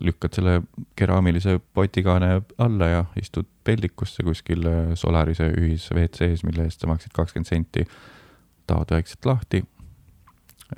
[0.00, 0.62] lükkad selle
[0.96, 7.48] keraamilise potikaane alla ja istud peldikusse kuskil äh, Solarise ühis-WC-s, mille eest sa maksid kakskümmend
[7.48, 7.86] senti.
[8.66, 9.64] tahad vaikselt lahti.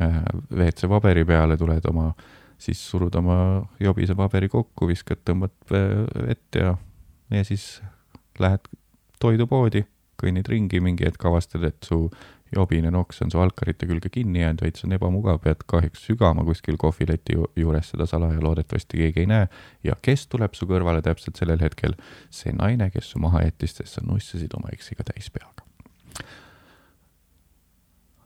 [0.01, 2.13] Äh, WC paberi peale tuled oma,
[2.59, 3.39] siis surud oma
[3.81, 6.75] jobise paberi kokku, viskad, tõmbad vett ja,
[7.31, 7.81] ja siis
[8.39, 8.67] lähed
[9.21, 9.85] toidupoodi,
[10.21, 12.09] kõnnid ringi, mingi hetk avastad, et su
[12.55, 16.79] jobine noks on su alkarite külge kinni jäänud, veits on ebamugav, pead kahjuks sügama kuskil
[16.79, 19.49] kohvileti juures seda salaja, loodetavasti keegi ei näe.
[19.85, 21.97] ja kes tuleb su kõrvale täpselt sellel hetkel?
[22.31, 25.67] see naine, kes su maha jättis, sest sa nussasid oma eksiga täis peaga.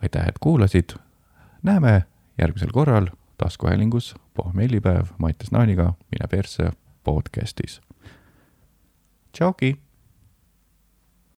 [0.03, 0.97] aitäh, et kuulasid.
[1.63, 2.03] näeme
[2.39, 3.09] järgmisel korral
[3.39, 6.73] taskuhäälingus pohmellipäev Mattias Naaniga Mine persse
[7.05, 7.81] podcastis.
[9.33, 9.90] tšauki